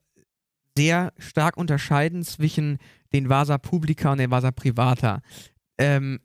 sehr 0.77 1.13
stark 1.17 1.57
unterscheiden 1.57 2.23
zwischen 2.23 2.79
den 3.13 3.29
Vasa 3.29 3.57
publica 3.57 4.11
und 4.11 4.17
den 4.17 4.31
Vasa 4.31 4.51
privata, 4.51 5.21
ähm, 5.77 6.19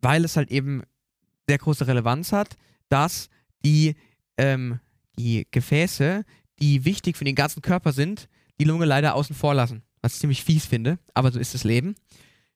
weil 0.00 0.24
es 0.24 0.36
halt 0.36 0.50
eben 0.50 0.82
sehr 1.48 1.58
große 1.58 1.86
Relevanz 1.86 2.32
hat, 2.32 2.56
dass 2.88 3.28
die, 3.64 3.94
ähm, 4.36 4.80
die 5.16 5.46
Gefäße, 5.50 6.24
die 6.58 6.84
wichtig 6.84 7.16
für 7.16 7.24
den 7.24 7.34
ganzen 7.34 7.62
Körper 7.62 7.92
sind, 7.92 8.28
die 8.58 8.64
Lunge 8.64 8.84
leider 8.84 9.14
außen 9.14 9.34
vor 9.34 9.54
lassen, 9.54 9.82
was 10.04 10.14
ich 10.14 10.20
ziemlich 10.20 10.44
fies 10.44 10.66
finde, 10.66 10.98
aber 11.14 11.32
so 11.32 11.40
ist 11.40 11.54
das 11.54 11.64
Leben. 11.64 11.94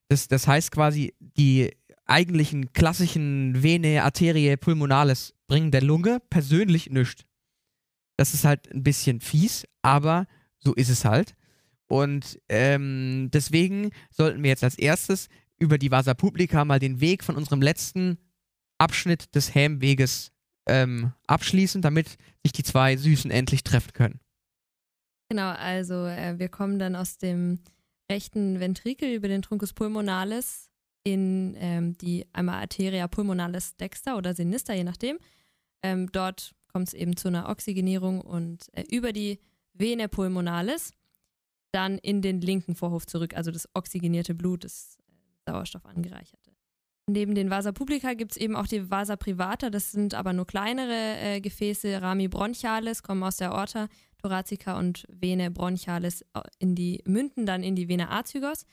Das, 0.07 0.27
das 0.27 0.47
heißt 0.47 0.71
quasi, 0.71 1.15
die 1.19 1.71
eigentlichen 2.05 2.73
klassischen 2.73 3.63
Vene, 3.63 4.03
Arterie, 4.03 4.55
Pulmonalis 4.55 5.33
bringen 5.47 5.71
der 5.71 5.81
Lunge 5.81 6.19
persönlich 6.29 6.91
nichts. 6.91 7.25
Das 8.17 8.35
ist 8.35 8.45
halt 8.45 8.71
ein 8.71 8.83
bisschen 8.83 9.19
fies, 9.19 9.65
aber 9.81 10.27
so 10.59 10.75
ist 10.75 10.89
es 10.89 11.05
halt. 11.05 11.33
Und 11.87 12.39
ähm, 12.49 13.29
deswegen 13.33 13.89
sollten 14.11 14.43
wir 14.43 14.49
jetzt 14.51 14.63
als 14.63 14.77
erstes 14.77 15.27
über 15.57 15.79
die 15.79 15.89
Vasa 15.89 16.13
Publica 16.13 16.65
mal 16.65 16.79
den 16.79 17.01
Weg 17.01 17.23
von 17.23 17.35
unserem 17.35 17.63
letzten 17.63 18.19
Abschnitt 18.77 19.33
des 19.33 19.55
Helmweges 19.55 20.31
ähm, 20.67 21.13
abschließen, 21.25 21.81
damit 21.81 22.17
sich 22.43 22.51
die 22.51 22.63
zwei 22.63 22.95
Süßen 22.95 23.31
endlich 23.31 23.63
treffen 23.63 23.93
können. 23.93 24.19
Genau, 25.29 25.49
also 25.51 26.05
äh, 26.05 26.39
wir 26.39 26.49
kommen 26.49 26.79
dann 26.79 26.95
aus 26.95 27.17
dem 27.17 27.59
rechten 28.11 28.59
Ventrikel 28.59 29.13
über 29.13 29.27
den 29.27 29.43
Truncus 29.43 29.73
pulmonalis 29.73 30.69
in 31.03 31.55
ähm, 31.59 31.97
die 31.97 32.25
einmal 32.33 32.61
Arteria 32.61 33.07
pulmonalis 33.07 33.77
dexter 33.77 34.17
oder 34.17 34.33
sinister, 34.33 34.73
je 34.73 34.83
nachdem. 34.83 35.19
Ähm, 35.83 36.11
dort 36.11 36.55
kommt 36.71 36.87
es 36.89 36.93
eben 36.93 37.15
zu 37.15 37.27
einer 37.27 37.47
Oxygenierung 37.47 38.21
und 38.21 38.67
äh, 38.73 38.83
über 38.89 39.13
die 39.13 39.39
Vene 39.73 40.09
pulmonalis 40.09 40.91
dann 41.71 41.99
in 41.99 42.21
den 42.21 42.41
linken 42.41 42.75
Vorhof 42.75 43.05
zurück, 43.05 43.35
also 43.35 43.51
das 43.51 43.69
oxygenierte 43.75 44.33
Blut, 44.33 44.63
das 44.63 44.97
äh, 45.07 45.51
Sauerstoff 45.51 45.85
angereicherte. 45.85 46.51
Neben 47.07 47.33
den 47.33 47.49
Vasa 47.49 47.71
publica 47.71 48.13
gibt 48.13 48.31
es 48.31 48.37
eben 48.37 48.55
auch 48.55 48.67
die 48.67 48.89
Vasa 48.91 49.15
privata, 49.15 49.69
das 49.69 49.91
sind 49.91 50.13
aber 50.13 50.33
nur 50.33 50.45
kleinere 50.45 51.17
äh, 51.17 51.41
Gefäße, 51.41 52.01
Rami 52.01 52.27
bronchialis, 52.27 53.03
kommen 53.03 53.23
aus 53.23 53.37
der 53.37 53.51
Aorta, 53.51 53.87
Thoracica 54.21 54.77
und 54.77 55.05
Vene 55.09 55.51
bronchialis 55.51 56.21
äh, 56.33 56.41
in 56.59 56.75
die 56.75 57.01
münden 57.05 57.45
dann 57.45 57.63
in 57.63 57.75
die 57.75 57.87
Vene 57.87 58.11
azygos. 58.11 58.65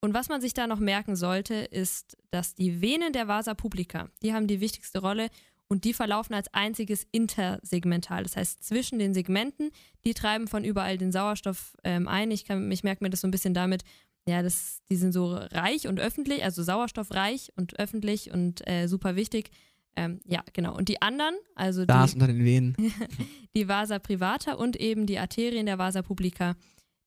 Und 0.00 0.14
was 0.14 0.28
man 0.28 0.40
sich 0.40 0.54
da 0.54 0.66
noch 0.66 0.78
merken 0.78 1.14
sollte, 1.14 1.54
ist, 1.54 2.16
dass 2.30 2.54
die 2.54 2.80
Venen 2.80 3.12
der 3.12 3.28
Vasa 3.28 3.54
publica, 3.54 4.08
die 4.22 4.32
haben 4.32 4.46
die 4.46 4.60
wichtigste 4.60 5.00
Rolle 5.00 5.28
und 5.68 5.84
die 5.84 5.92
verlaufen 5.92 6.34
als 6.34 6.52
einziges 6.52 7.06
intersegmental. 7.12 8.24
Das 8.24 8.36
heißt, 8.36 8.64
zwischen 8.64 8.98
den 8.98 9.14
Segmenten, 9.14 9.70
die 10.04 10.14
treiben 10.14 10.48
von 10.48 10.64
überall 10.64 10.98
den 10.98 11.12
Sauerstoff 11.12 11.76
ähm, 11.84 12.08
ein. 12.08 12.30
Ich, 12.30 12.44
kann, 12.44 12.70
ich 12.72 12.82
merke 12.82 13.04
mir 13.04 13.10
das 13.10 13.20
so 13.20 13.28
ein 13.28 13.30
bisschen 13.30 13.54
damit, 13.54 13.84
ja, 14.26 14.42
das, 14.42 14.80
die 14.90 14.96
sind 14.96 15.12
so 15.12 15.34
reich 15.34 15.86
und 15.86 16.00
öffentlich, 16.00 16.42
also 16.44 16.62
sauerstoffreich 16.62 17.52
und 17.56 17.78
öffentlich 17.78 18.32
und 18.32 18.66
äh, 18.68 18.86
super 18.86 19.16
wichtig. 19.16 19.50
Ähm, 19.96 20.20
ja, 20.24 20.42
genau. 20.52 20.76
Und 20.76 20.88
die 20.88 21.02
anderen, 21.02 21.34
also 21.54 21.84
Da 21.84 22.06
die, 22.06 22.14
unter 22.14 22.26
den 22.26 22.44
Venen. 22.44 22.76
die 23.56 23.68
Vasa 23.68 23.98
privata 23.98 24.54
und 24.54 24.76
eben 24.76 25.06
die 25.06 25.18
Arterien 25.18 25.66
der 25.66 25.78
Vasa 25.78 26.02
publica, 26.02 26.54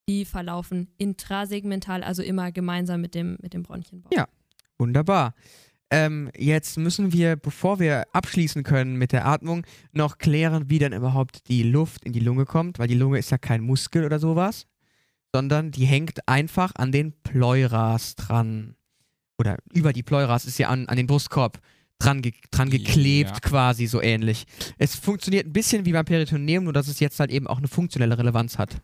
die 0.07 0.25
verlaufen 0.25 0.89
intrasegmental, 0.97 2.03
also 2.03 2.21
immer 2.21 2.51
gemeinsam 2.51 3.01
mit 3.01 3.15
dem, 3.15 3.37
mit 3.41 3.53
dem 3.53 3.63
Bronchienbau. 3.63 4.09
Ja. 4.13 4.27
Wunderbar. 4.77 5.33
Ähm, 5.89 6.31
jetzt 6.35 6.77
müssen 6.77 7.13
wir, 7.13 7.35
bevor 7.35 7.79
wir 7.79 8.05
abschließen 8.13 8.63
können 8.63 8.95
mit 8.95 9.11
der 9.11 9.27
Atmung, 9.27 9.65
noch 9.91 10.17
klären, 10.17 10.69
wie 10.69 10.79
dann 10.79 10.91
überhaupt 10.91 11.47
die 11.49 11.61
Luft 11.61 12.03
in 12.03 12.13
die 12.13 12.19
Lunge 12.19 12.45
kommt, 12.45 12.79
weil 12.79 12.87
die 12.87 12.95
Lunge 12.95 13.19
ist 13.19 13.29
ja 13.29 13.37
kein 13.37 13.61
Muskel 13.61 14.03
oder 14.03 14.17
sowas, 14.17 14.65
sondern 15.31 15.71
die 15.71 15.85
hängt 15.85 16.27
einfach 16.27 16.71
an 16.75 16.91
den 16.91 17.13
Pleuras 17.21 18.15
dran. 18.15 18.75
Oder 19.37 19.57
über 19.71 19.93
die 19.93 20.03
Pleuras 20.03 20.45
ist 20.45 20.57
ja 20.57 20.69
an, 20.69 20.87
an 20.87 20.97
den 20.97 21.07
Brustkorb 21.07 21.59
dran, 21.99 22.21
ge 22.21 22.34
dran 22.51 22.69
geklebt, 22.69 23.32
Ja. 23.32 23.39
quasi 23.39 23.88
so 23.88 24.01
ähnlich. 24.01 24.45
Es 24.77 24.95
funktioniert 24.95 25.47
ein 25.47 25.53
bisschen 25.53 25.86
wie 25.86 25.91
beim 25.93 26.06
Peritoneum, 26.06 26.65
nur 26.65 26.73
dass 26.73 26.88
es 26.88 26.99
jetzt 26.99 27.19
halt 27.19 27.32
eben 27.32 27.47
auch 27.47 27.58
eine 27.58 27.67
funktionelle 27.67 28.17
Relevanz 28.17 28.58
hat. 28.58 28.82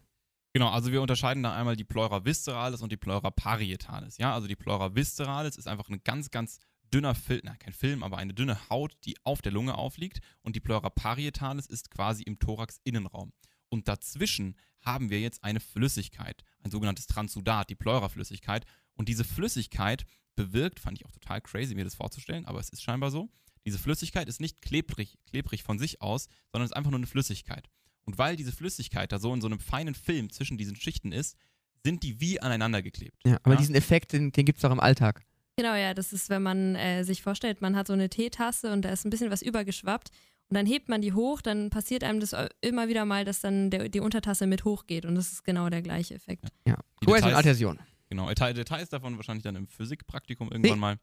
Genau, 0.54 0.70
also 0.70 0.92
wir 0.92 1.02
unterscheiden 1.02 1.44
da 1.44 1.56
einmal 1.56 1.76
die 1.76 1.84
Pleura 1.84 2.26
visceralis 2.26 2.82
und 2.82 2.92
die 2.92 2.98
Pleura 2.98 3.30
parietalis. 3.30 4.18
Ja, 4.18 4.34
also 4.34 4.48
die 4.48 4.56
Pleura 4.56 4.96
visceralis 4.96 5.58
ist 5.58 5.68
einfach 5.68 5.90
ein 5.90 6.02
ganz, 6.04 6.32
ganz 6.32 6.60
dünner 6.92 7.14
Film, 7.14 7.42
na 7.44 7.56
kein 7.56 7.74
Film, 7.74 8.02
aber 8.02 8.18
eine 8.18 8.34
dünne 8.34 8.58
Haut, 8.70 8.94
die 9.06 9.16
auf 9.24 9.44
der 9.44 9.52
Lunge 9.52 9.76
aufliegt 9.76 10.22
und 10.42 10.56
die 10.56 10.60
Pleura 10.60 10.90
parietalis 10.90 11.68
ist 11.68 11.92
quasi 11.92 12.24
im 12.24 12.40
Thorax-Innenraum. 12.40 13.32
Und 13.70 13.88
dazwischen 13.88 14.56
haben 14.82 15.12
wir 15.12 15.20
jetzt 15.20 15.44
eine 15.44 15.60
Flüssigkeit, 15.60 16.44
ein 16.64 16.72
sogenanntes 16.72 17.06
Transsudat, 17.06 17.70
die 17.70 17.76
Pleuraflüssigkeit. 17.76 18.66
Und 18.96 19.08
diese 19.08 19.24
Flüssigkeit 19.24 20.06
bewirkt, 20.48 20.80
fand 20.80 20.98
ich 20.98 21.06
auch 21.06 21.12
total 21.12 21.42
crazy, 21.42 21.76
mir 21.76 21.84
das 21.84 21.96
vorzustellen, 21.96 22.46
aber 22.46 22.60
es 22.60 22.70
ist 22.70 22.82
scheinbar 22.82 23.12
so, 23.12 23.30
diese 23.66 23.78
Flüssigkeit 23.78 24.28
ist 24.30 24.40
nicht 24.40 24.62
klebrig, 24.62 25.18
klebrig 25.30 25.64
von 25.64 25.78
sich 25.78 26.02
aus, 26.02 26.28
sondern 26.52 26.66
ist 26.66 26.76
einfach 26.76 26.92
nur 26.92 27.00
eine 27.00 27.08
Flüssigkeit. 27.08 27.68
Und 28.06 28.18
weil 28.18 28.36
diese 28.36 28.52
Flüssigkeit 28.52 29.12
da 29.12 29.20
so 29.20 29.34
in 29.34 29.42
so 29.42 29.48
einem 29.48 29.60
feinen 29.60 29.94
Film 29.96 30.32
zwischen 30.32 30.58
diesen 30.58 30.76
Schichten 30.76 31.12
ist, 31.12 31.36
sind 31.84 32.04
die 32.04 32.20
wie 32.22 32.40
aneinander 32.42 32.82
geklebt. 32.82 33.22
Ja, 33.26 33.38
aber 33.44 33.56
Ja? 33.56 33.60
diesen 33.60 33.76
Effekt, 33.76 34.14
den, 34.14 34.32
den 34.32 34.46
gibt 34.46 34.60
es 34.60 34.66
auch 34.66 34.72
im 34.72 34.80
Alltag. 34.80 35.24
Genau, 35.58 35.76
ja, 35.76 35.94
das 35.94 36.14
ist, 36.14 36.30
wenn 36.30 36.42
man 36.42 36.76
äh, 36.76 37.04
sich 37.04 37.22
vorstellt, 37.22 37.62
man 37.62 37.76
hat 37.76 37.88
so 37.88 37.94
eine 37.94 38.10
Teetasse 38.10 38.72
und 38.72 38.84
da 38.84 38.90
ist 38.90 39.06
ein 39.06 39.10
bisschen 39.10 39.30
was 39.30 39.42
übergeschwappt 39.42 40.10
und 40.50 40.56
dann 40.56 40.66
hebt 40.66 40.88
man 40.88 41.02
die 41.02 41.12
hoch, 41.14 41.42
dann 41.42 41.70
passiert 41.70 42.04
einem 42.04 42.22
das 42.22 42.34
immer 42.62 42.88
wieder 42.88 43.04
mal, 43.06 43.26
dass 43.26 43.42
dann 43.42 43.70
der, 43.70 43.90
die 43.90 44.00
Untertasse 44.00 44.48
mit 44.48 44.64
hochgeht 44.64 45.06
und 45.06 45.16
das 45.16 45.34
ist 45.34 45.44
genau 45.44 45.70
der 45.70 45.82
gleiche 45.82 46.16
Effekt. 46.16 46.46
Ja. 46.66 46.78
Die 47.02 47.06
Kohäsion 47.08 47.34
Adhäsion. 47.34 47.80
Genau, 48.10 48.28
Detail, 48.28 48.54
Details 48.54 48.90
davon 48.90 49.18
wahrscheinlich 49.18 49.44
dann 49.44 49.56
im 49.56 49.68
Physikpraktikum 49.68 50.52
irgendwann 50.52 50.80
mal. 50.80 51.00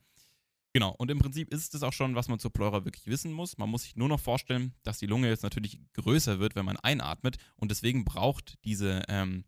Genau, 0.73 0.91
und 0.91 1.11
im 1.11 1.19
Prinzip 1.19 1.53
ist 1.53 1.75
es 1.75 1.83
auch 1.83 1.93
schon, 1.93 2.17
was 2.17 2.29
man 2.29 2.39
zur 2.39 2.53
Pleura 2.53 2.85
wirklich 2.85 3.07
wissen 3.07 3.33
muss. 3.33 3.57
Man 3.57 3.71
muss 3.71 3.85
sich 3.85 3.97
nur 3.97 4.09
noch 4.09 4.21
vorstellen, 4.21 4.75
dass 4.83 4.99
die 4.99 5.07
Lunge 5.07 5.29
jetzt 5.29 5.43
natürlich 5.43 5.81
größer 5.95 6.39
wird, 6.39 6.55
wenn 6.55 6.67
man 6.67 6.77
einatmet 6.77 7.39
und 7.55 7.71
deswegen 7.71 8.05
braucht 8.05 8.59
diese, 8.65 9.03
ähm, 9.09 9.45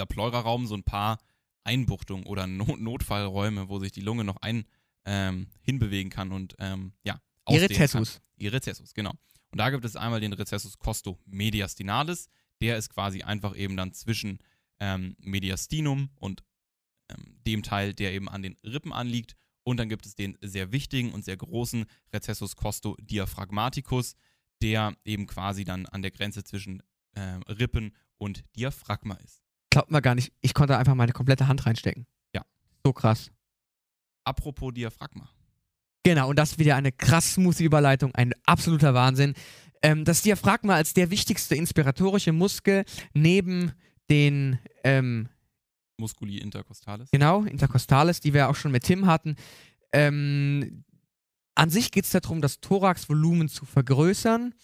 der 0.00 0.06
Pleuraraum 0.06 0.66
so 0.66 0.74
ein 0.74 0.82
paar 0.82 1.18
Einbuchtungen 1.62 2.26
oder 2.26 2.48
Not 2.48 2.80
Notfallräume, 2.80 3.68
wo 3.68 3.78
sich 3.78 3.92
die 3.92 4.00
Lunge 4.00 4.24
noch 4.24 4.38
ein, 4.38 4.64
ähm, 5.04 5.48
hinbewegen 5.60 6.10
kann 6.10 6.32
und 6.32 6.56
ähm, 6.58 6.92
ja, 7.04 7.20
ausdehnen 7.44 7.68
kann. 7.68 7.76
Rezessus. 7.76 8.20
Die 8.36 8.48
Rezessus, 8.48 8.94
genau. 8.94 9.12
Und 9.50 9.58
da 9.58 9.70
gibt 9.70 9.84
es 9.84 9.94
einmal 9.94 10.20
den 10.20 10.32
Rezessus 10.32 10.78
costo 10.78 11.20
mediastinalis. 11.26 12.28
Der 12.60 12.78
ist 12.78 12.88
quasi 12.88 13.22
einfach 13.22 13.56
eben 13.56 13.76
dann 13.76 13.92
zwischen 13.92 14.38
ähm, 14.80 15.14
Mediastinum 15.20 16.10
und 16.16 16.42
ähm, 17.12 17.36
dem 17.46 17.62
Teil, 17.62 17.94
der 17.94 18.12
eben 18.12 18.28
an 18.28 18.42
den 18.42 18.56
Rippen 18.64 18.92
anliegt. 18.92 19.34
Und 19.64 19.78
dann 19.78 19.88
gibt 19.88 20.06
es 20.06 20.14
den 20.14 20.36
sehr 20.40 20.72
wichtigen 20.72 21.12
und 21.12 21.24
sehr 21.24 21.36
großen 21.36 21.84
Recessus 22.12 22.56
costo 22.56 22.96
diaphragmaticus, 23.00 24.14
der 24.60 24.94
eben 25.04 25.26
quasi 25.26 25.64
dann 25.64 25.86
an 25.86 26.02
der 26.02 26.10
Grenze 26.10 26.42
zwischen 26.44 26.82
ähm, 27.14 27.42
Rippen 27.42 27.94
und 28.18 28.44
Diaphragma 28.56 29.14
ist. 29.14 29.42
Glaubt 29.70 29.90
man 29.90 30.02
gar 30.02 30.14
nicht, 30.14 30.32
ich 30.40 30.54
konnte 30.54 30.76
einfach 30.76 30.94
meine 30.94 31.12
komplette 31.12 31.48
Hand 31.48 31.64
reinstecken. 31.66 32.06
Ja. 32.34 32.44
So 32.84 32.92
krass. 32.92 33.30
Apropos 34.24 34.72
Diaphragma. 34.74 35.28
Genau, 36.04 36.30
und 36.30 36.38
das 36.38 36.52
ist 36.52 36.58
wieder 36.58 36.76
eine 36.76 36.90
krass 36.90 37.34
smooth 37.34 37.60
Überleitung, 37.60 38.14
ein 38.14 38.32
absoluter 38.44 38.94
Wahnsinn. 38.94 39.34
Ähm, 39.82 40.04
das 40.04 40.22
Diaphragma 40.22 40.74
als 40.74 40.94
der 40.94 41.10
wichtigste 41.10 41.54
inspiratorische 41.54 42.32
Muskel 42.32 42.84
neben 43.14 43.72
den, 44.10 44.58
ähm, 44.84 45.28
Musculi 46.02 46.38
intercostalis. 46.38 47.10
genau, 47.10 47.44
Intercostalis, 47.44 48.20
die 48.20 48.34
wir 48.34 48.50
auch 48.50 48.56
schon 48.56 48.72
mit 48.72 48.84
Tim 48.84 49.06
hatten. 49.06 49.36
Ähm, 49.92 50.84
an 51.54 51.70
sich 51.70 51.90
geht 51.90 52.04
es 52.04 52.10
darum, 52.10 52.40
das 52.40 52.60
Thoraxvolumen 52.60 53.48
zu 53.48 53.64
vergrößern. 53.64 54.54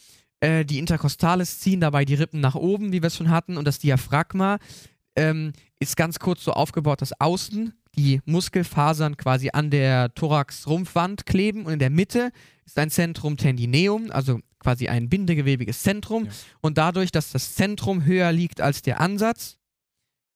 Äh, 0.40 0.64
die 0.64 0.78
Intercostalis 0.78 1.60
ziehen 1.60 1.80
dabei 1.80 2.04
die 2.04 2.14
Rippen 2.14 2.40
nach 2.40 2.54
oben, 2.54 2.92
wie 2.92 3.02
wir 3.02 3.08
es 3.08 3.16
schon 3.16 3.30
hatten, 3.30 3.56
und 3.56 3.64
das 3.66 3.78
Diaphragma 3.78 4.58
ähm, 5.16 5.52
ist 5.80 5.96
ganz 5.96 6.18
kurz 6.18 6.44
so 6.44 6.52
aufgebaut, 6.52 7.02
dass 7.02 7.18
außen 7.20 7.72
die 7.96 8.20
Muskelfasern 8.24 9.16
quasi 9.16 9.50
an 9.52 9.70
der 9.70 10.14
Thorax-Rumpfwand 10.14 11.26
kleben 11.26 11.66
und 11.66 11.72
in 11.72 11.78
der 11.78 11.90
Mitte 11.90 12.30
ist 12.64 12.78
ein 12.78 12.90
Zentrum 12.90 13.36
tendineum, 13.36 14.10
also 14.10 14.40
quasi 14.60 14.88
ein 14.88 15.08
bindegewebiges 15.08 15.82
Zentrum. 15.82 16.26
Ja. 16.26 16.30
Und 16.60 16.78
dadurch, 16.78 17.10
dass 17.10 17.32
das 17.32 17.54
Zentrum 17.54 18.04
höher 18.04 18.30
liegt 18.32 18.60
als 18.60 18.82
der 18.82 19.00
Ansatz, 19.00 19.58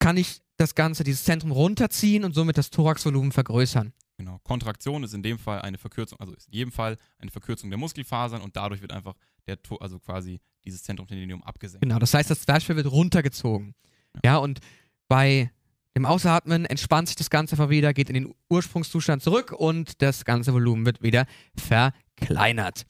kann 0.01 0.17
ich 0.17 0.41
das 0.62 0.75
Ganze, 0.75 1.05
dieses 1.05 1.25
Zentrum 1.25 1.53
runterziehen 1.53 2.25
und 2.25 2.35
somit 2.35 2.57
das 2.57 2.70
Thoraxvolumen 2.70 3.33
vergrößern. 3.33 3.92
Genau. 4.16 4.38
Kontraktion 4.44 5.03
ist 5.03 5.14
in 5.14 5.22
dem 5.22 5.38
Fall 5.38 5.61
eine 5.62 5.79
Verkürzung, 5.79 6.20
also 6.20 6.33
ist 6.33 6.46
in 6.46 6.55
jedem 6.55 6.72
Fall 6.72 6.96
eine 7.18 7.31
Verkürzung 7.31 7.70
der 7.70 7.79
Muskelfasern 7.79 8.40
und 8.40 8.57
dadurch 8.57 8.81
wird 8.81 8.92
einfach 8.92 9.14
der, 9.46 9.59
also 9.81 9.98
quasi 9.98 10.40
dieses 10.64 10.83
Zentrum 10.83 11.07
Tendinium 11.07 11.42
abgesenkt. 11.42 11.83
Genau, 11.83 11.98
das 11.98 12.14
heißt, 12.14 12.31
das 12.31 12.42
Zwerchfell 12.42 12.77
wird 12.77 12.90
runtergezogen. 12.90 13.75
Ja. 14.14 14.20
Ja, 14.25 14.37
und 14.38 14.61
bei 15.09 15.51
dem 15.96 16.07
Ausatmen 16.07 16.64
entspannt 16.64 17.09
sich 17.09 17.16
das 17.16 17.31
Ganze 17.31 17.55
einfach 17.55 17.68
wieder, 17.68 17.92
geht 17.92 18.09
in 18.09 18.14
den 18.14 18.35
Ursprungszustand 18.48 19.22
zurück 19.22 19.53
und 19.53 20.01
das 20.01 20.25
ganze 20.25 20.55
Volumen 20.55 20.87
wird 20.87 21.03
wieder 21.03 21.27
verkleinert. 21.57 22.87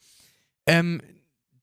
Ähm, 0.65 1.01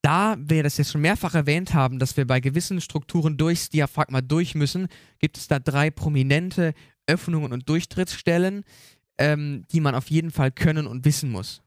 da 0.03 0.37
wir 0.39 0.63
das 0.63 0.79
jetzt 0.79 0.93
schon 0.93 1.01
mehrfach 1.01 1.35
erwähnt 1.35 1.75
haben, 1.75 1.99
dass 1.99 2.17
wir 2.17 2.27
bei 2.27 2.41
gewissen 2.41 2.81
Strukturen 2.81 3.37
durchs 3.37 3.69
Diaphragma 3.69 4.21
durch 4.21 4.55
müssen, 4.55 4.89
gibt 5.19 5.37
es 5.37 5.49
da 5.49 5.59
drei 5.59 5.91
prominente 5.91 6.75
Öffnungen 7.07 7.53
und 7.53 7.69
Durchtrittsstellen, 7.69 8.65
ähm, 9.19 9.65
die 9.73 9.81
man 9.81 9.95
auf 9.95 10.11
jeden 10.11 10.31
Fall 10.31 10.51
können 10.51 10.87
und 10.87 11.05
wissen 11.05 11.31
muss. 11.31 11.63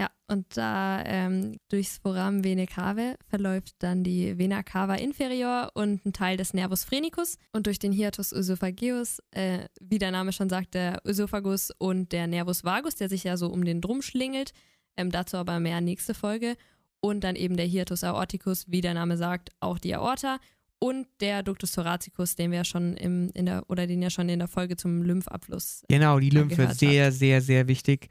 Ja, 0.00 0.10
und 0.26 0.56
da 0.56 1.04
ähm, 1.04 1.58
durchs 1.68 1.98
Foramen 1.98 2.44
Vene 2.44 2.66
cave 2.66 3.16
verläuft 3.28 3.74
dann 3.78 4.02
die 4.02 4.36
Vena 4.36 4.62
cava 4.62 4.94
inferior 4.94 5.70
und 5.74 6.04
ein 6.04 6.12
Teil 6.12 6.36
des 6.36 6.54
Nervus 6.54 6.84
phrenicus 6.84 7.38
und 7.52 7.66
durch 7.66 7.78
den 7.78 7.92
Hiatus 7.92 8.32
oesophageus, 8.32 9.20
äh, 9.30 9.68
wie 9.80 9.98
der 9.98 10.10
Name 10.10 10.32
schon 10.32 10.48
sagt, 10.48 10.74
der 10.74 11.02
Ösophagus 11.04 11.70
und 11.78 12.12
der 12.12 12.26
Nervus 12.26 12.64
vagus, 12.64 12.96
der 12.96 13.08
sich 13.08 13.24
ja 13.24 13.36
so 13.36 13.48
um 13.48 13.64
den 13.64 13.80
drum 13.80 14.02
schlingelt, 14.02 14.52
ähm, 14.96 15.10
dazu 15.10 15.36
aber 15.36 15.60
mehr 15.60 15.80
nächste 15.80 16.14
Folge 16.14 16.56
und 17.02 17.24
dann 17.24 17.36
eben 17.36 17.56
der 17.56 17.66
Hiatus 17.66 18.04
aorticus, 18.04 18.64
wie 18.68 18.80
der 18.80 18.94
Name 18.94 19.16
sagt, 19.18 19.50
auch 19.60 19.78
die 19.78 19.94
Aorta 19.94 20.38
und 20.78 21.06
der 21.20 21.42
Ductus 21.42 21.72
thoracicus, 21.72 22.36
den 22.36 22.50
wir 22.50 22.58
ja 22.58 22.64
schon 22.64 22.96
im, 22.96 23.30
in 23.34 23.46
der, 23.46 23.64
oder 23.68 23.86
den 23.86 24.00
ja 24.00 24.08
schon 24.08 24.28
in 24.28 24.38
der 24.38 24.48
Folge 24.48 24.76
zum 24.76 25.02
Lymphabfluss 25.02 25.84
Genau, 25.88 26.18
die 26.18 26.30
Lymphe, 26.30 26.72
sehr, 26.74 27.12
sehr, 27.12 27.40
sehr 27.40 27.68
wichtig. 27.68 28.08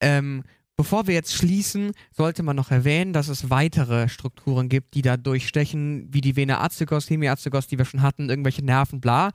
Ähm, 0.00 0.44
bevor 0.76 1.06
wir 1.06 1.14
jetzt 1.14 1.34
schließen, 1.34 1.92
sollte 2.10 2.42
man 2.42 2.56
noch 2.56 2.70
erwähnen, 2.70 3.12
dass 3.12 3.28
es 3.28 3.50
weitere 3.50 4.08
Strukturen 4.08 4.68
gibt, 4.68 4.94
die 4.94 5.02
da 5.02 5.16
durchstechen, 5.16 6.08
wie 6.10 6.20
die 6.20 6.36
Vena 6.36 6.62
azygos, 6.62 7.10
Hemiazygos, 7.10 7.66
die 7.66 7.78
wir 7.78 7.84
schon 7.84 8.02
hatten, 8.02 8.30
irgendwelche 8.30 8.64
Nerven, 8.64 9.00
bla. 9.00 9.30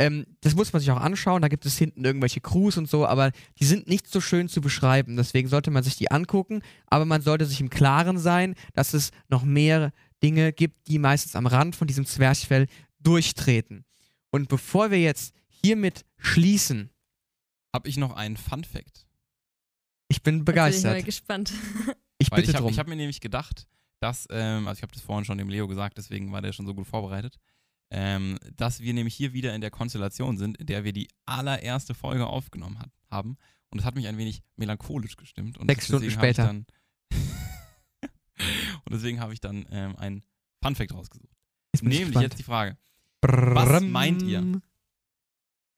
Ähm, 0.00 0.24
das 0.40 0.54
muss 0.54 0.72
man 0.72 0.80
sich 0.80 0.90
auch 0.90 1.00
anschauen, 1.00 1.42
da 1.42 1.48
gibt 1.48 1.66
es 1.66 1.76
hinten 1.76 2.04
irgendwelche 2.06 2.40
Crews 2.40 2.78
und 2.78 2.88
so, 2.88 3.06
aber 3.06 3.32
die 3.58 3.66
sind 3.66 3.86
nicht 3.86 4.06
so 4.10 4.22
schön 4.22 4.48
zu 4.48 4.62
beschreiben, 4.62 5.16
deswegen 5.16 5.46
sollte 5.48 5.70
man 5.70 5.82
sich 5.82 5.96
die 5.96 6.10
angucken, 6.10 6.62
aber 6.86 7.04
man 7.04 7.20
sollte 7.20 7.44
sich 7.44 7.60
im 7.60 7.68
Klaren 7.68 8.18
sein, 8.18 8.54
dass 8.72 8.94
es 8.94 9.10
noch 9.28 9.42
mehr 9.44 9.92
Dinge 10.22 10.54
gibt, 10.54 10.88
die 10.88 10.98
meistens 10.98 11.36
am 11.36 11.46
Rand 11.46 11.76
von 11.76 11.86
diesem 11.86 12.06
Zwerchfell 12.06 12.66
durchtreten. 13.00 13.84
Und 14.30 14.48
bevor 14.48 14.90
wir 14.90 15.00
jetzt 15.00 15.34
hiermit 15.48 16.06
schließen, 16.16 16.88
Habe 17.74 17.88
ich 17.88 17.98
noch 17.98 18.14
einen 18.16 18.38
Fun 18.38 18.64
Fact. 18.64 19.06
ich 20.08 20.22
bin 20.22 20.36
bin 20.36 20.40
ich 20.40 20.44
begeistert. 20.46 21.04
gespannt. 21.04 21.52
Ich 22.22 22.30
Weil 22.30 22.40
bitte 22.40 22.50
ich 22.50 22.56
habe 22.56 22.66
drum. 22.68 22.76
hab 22.78 22.86
mir 22.86 22.96
nämlich 22.96 23.20
gedacht, 23.20 23.66
dass, 23.98 24.26
ähm, 24.30 24.68
also 24.68 24.78
ich 24.78 24.82
habe 24.82 24.92
das 24.92 25.00
vorhin 25.02 25.24
schon 25.24 25.38
dem 25.38 25.48
Leo 25.48 25.66
gesagt, 25.66 25.96
deswegen 25.96 26.32
war 26.32 26.42
der 26.42 26.52
schon 26.52 26.66
so 26.66 26.74
gut 26.74 26.86
vorbereitet, 26.86 27.38
ähm, 27.90 28.38
dass 28.56 28.80
wir 28.80 28.94
nämlich 28.94 29.14
hier 29.14 29.32
wieder 29.32 29.54
in 29.54 29.60
der 29.60 29.70
Konstellation 29.70 30.36
sind, 30.36 30.56
in 30.58 30.66
der 30.66 30.84
wir 30.84 30.92
die 30.92 31.08
allererste 31.26 31.94
Folge 31.94 32.26
aufgenommen 32.26 32.78
hat, 32.78 32.90
haben. 33.10 33.36
Und 33.70 33.78
das 33.78 33.84
hat 33.84 33.94
mich 33.94 34.06
ein 34.06 34.18
wenig 34.18 34.42
melancholisch 34.56 35.16
gestimmt. 35.16 35.58
Und 35.58 35.68
Sechs 35.68 35.86
Stunden 35.86 36.10
später. 36.10 36.46
Dann 36.46 36.66
und 38.84 38.92
deswegen 38.92 39.20
habe 39.20 39.32
ich 39.32 39.40
dann 39.40 39.66
ähm, 39.70 39.96
einen 39.96 40.24
Fun 40.62 40.74
Fact 40.74 40.92
rausgesucht. 40.92 41.30
Nämlich 41.80 42.00
gespannt. 42.00 42.22
jetzt 42.22 42.38
die 42.38 42.42
Frage, 42.42 42.76
Brrrm. 43.20 43.90
meint 43.90 44.22
ihr? 44.22 44.60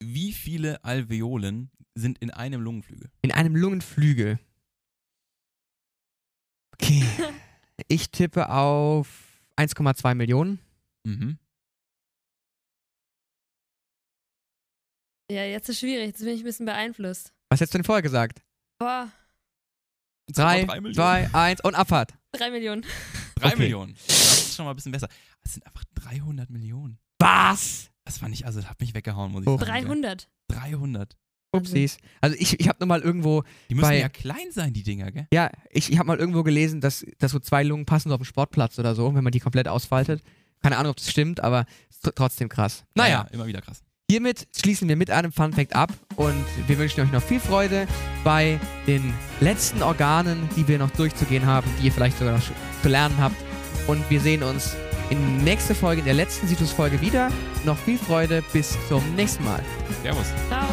wie 0.05 0.33
viele 0.33 0.83
Alveolen 0.83 1.71
sind 1.95 2.17
in 2.19 2.31
einem 2.31 2.61
Lungenflügel? 2.61 3.09
In 3.21 3.31
einem 3.31 3.55
Lungenflügel. 3.55 4.39
Okay. 6.73 7.03
Ich 7.87 8.11
tippe 8.11 8.49
auf 8.49 9.41
1,2 9.57 10.15
Millionen. 10.15 10.59
Mhm. 11.03 11.37
Ja, 15.29 15.43
jetzt 15.45 15.69
ist 15.69 15.79
schwierig, 15.79 16.07
jetzt 16.07 16.19
bin 16.19 16.29
ich 16.29 16.41
ein 16.41 16.45
bisschen 16.45 16.65
beeinflusst. 16.65 17.33
Was 17.49 17.59
hättest 17.59 17.73
du 17.73 17.77
denn 17.79 17.85
vorher 17.85 18.01
gesagt? 18.01 18.41
Boah, 18.79 19.09
Drei, 20.31 20.65
zwei, 20.93 21.29
eins 21.33 21.61
und 21.61 21.75
Abfahrt. 21.75 22.13
drei 22.31 22.49
Millionen. 22.49 22.85
Drei 23.35 23.49
Okay. 23.49 23.59
Millionen. 23.59 23.93
Das 24.07 24.37
ist 24.39 24.55
schon 24.55 24.65
mal 24.65 24.71
ein 24.71 24.75
bisschen 24.75 24.91
besser. 24.93 25.09
Es 25.43 25.53
sind 25.53 25.65
einfach 25.65 25.83
300 25.95 26.49
Millionen. 26.49 26.97
Was? 27.19 27.89
Das 28.05 28.17
fand 28.19 28.33
ich, 28.33 28.45
also 28.45 28.61
das 28.61 28.69
hat 28.69 28.79
mich 28.79 28.93
weggehauen, 28.93 29.31
muss 29.33 29.41
ich 29.43 29.47
Oh. 29.49 29.57
sagen. 29.57 29.69
300. 29.69 30.29
300. 30.49 31.17
Upsis. 31.55 31.97
Also 32.21 32.35
ich, 32.39 32.59
ich 32.59 32.67
habe 32.67 32.79
nur 32.79 32.87
mal 32.87 33.01
irgendwo, 33.01 33.43
Die 33.69 33.75
müssen 33.75 33.87
Bei- 33.89 33.99
ja 33.99 34.09
klein 34.09 34.51
sein, 34.51 34.73
die 34.73 34.81
Dinger, 34.83 35.11
gell? 35.11 35.27
ja, 35.31 35.51
ich, 35.69 35.91
ich 35.91 35.99
habe 35.99 36.07
mal 36.07 36.17
irgendwo 36.17 36.41
gelesen, 36.43 36.81
dass, 36.81 37.05
dass 37.19 37.31
so 37.31 37.39
zwei 37.39 37.63
Lungen 37.63 37.85
passen 37.85 38.09
so 38.09 38.15
auf 38.15 38.21
dem 38.21 38.25
Sportplatz 38.25 38.79
oder 38.79 38.95
so, 38.95 39.13
wenn 39.13 39.23
man 39.23 39.31
die 39.31 39.39
komplett 39.39 39.67
ausfaltet. 39.67 40.23
Keine 40.61 40.77
Ahnung, 40.77 40.91
ob 40.91 40.97
das 40.97 41.11
stimmt, 41.11 41.41
aber 41.41 41.65
trotzdem 42.15 42.49
krass. 42.49 42.85
Naja, 42.95 43.27
immer 43.31 43.45
wieder 43.45 43.61
krass. 43.61 43.83
Hiermit 44.09 44.47
schließen 44.55 44.87
wir 44.87 44.95
mit 44.95 45.09
einem 45.09 45.31
Fun 45.31 45.53
Fact 45.53 45.75
ab 45.75 45.91
und 46.15 46.45
wir 46.67 46.77
wünschen 46.77 47.01
euch 47.01 47.11
noch 47.11 47.21
viel 47.21 47.39
Freude 47.39 47.87
bei 48.23 48.59
den 48.87 49.13
letzten 49.39 49.81
Organen, 49.81 50.49
die 50.55 50.67
wir 50.67 50.77
noch 50.77 50.91
durchzugehen 50.91 51.45
haben, 51.45 51.67
die 51.79 51.87
ihr 51.87 51.91
vielleicht 51.91 52.17
sogar 52.17 52.37
noch 52.37 52.43
zu 52.81 52.89
lernen 52.89 53.17
habt. 53.19 53.35
Und 53.87 54.09
wir 54.09 54.19
sehen 54.19 54.43
uns 54.43 54.75
in 55.09 55.19
der 55.19 55.43
nächsten 55.43 55.75
Folge, 55.75 55.99
in 55.99 56.05
der 56.05 56.13
letzten 56.13 56.47
Situs-Folge 56.47 57.01
wieder. 57.01 57.31
Noch 57.65 57.77
viel 57.77 57.97
Freude, 57.97 58.43
bis 58.53 58.77
zum 58.87 59.03
nächsten 59.15 59.43
Mal. 59.43 59.63
Servus. 60.01 60.27
Ciao. 60.47 60.67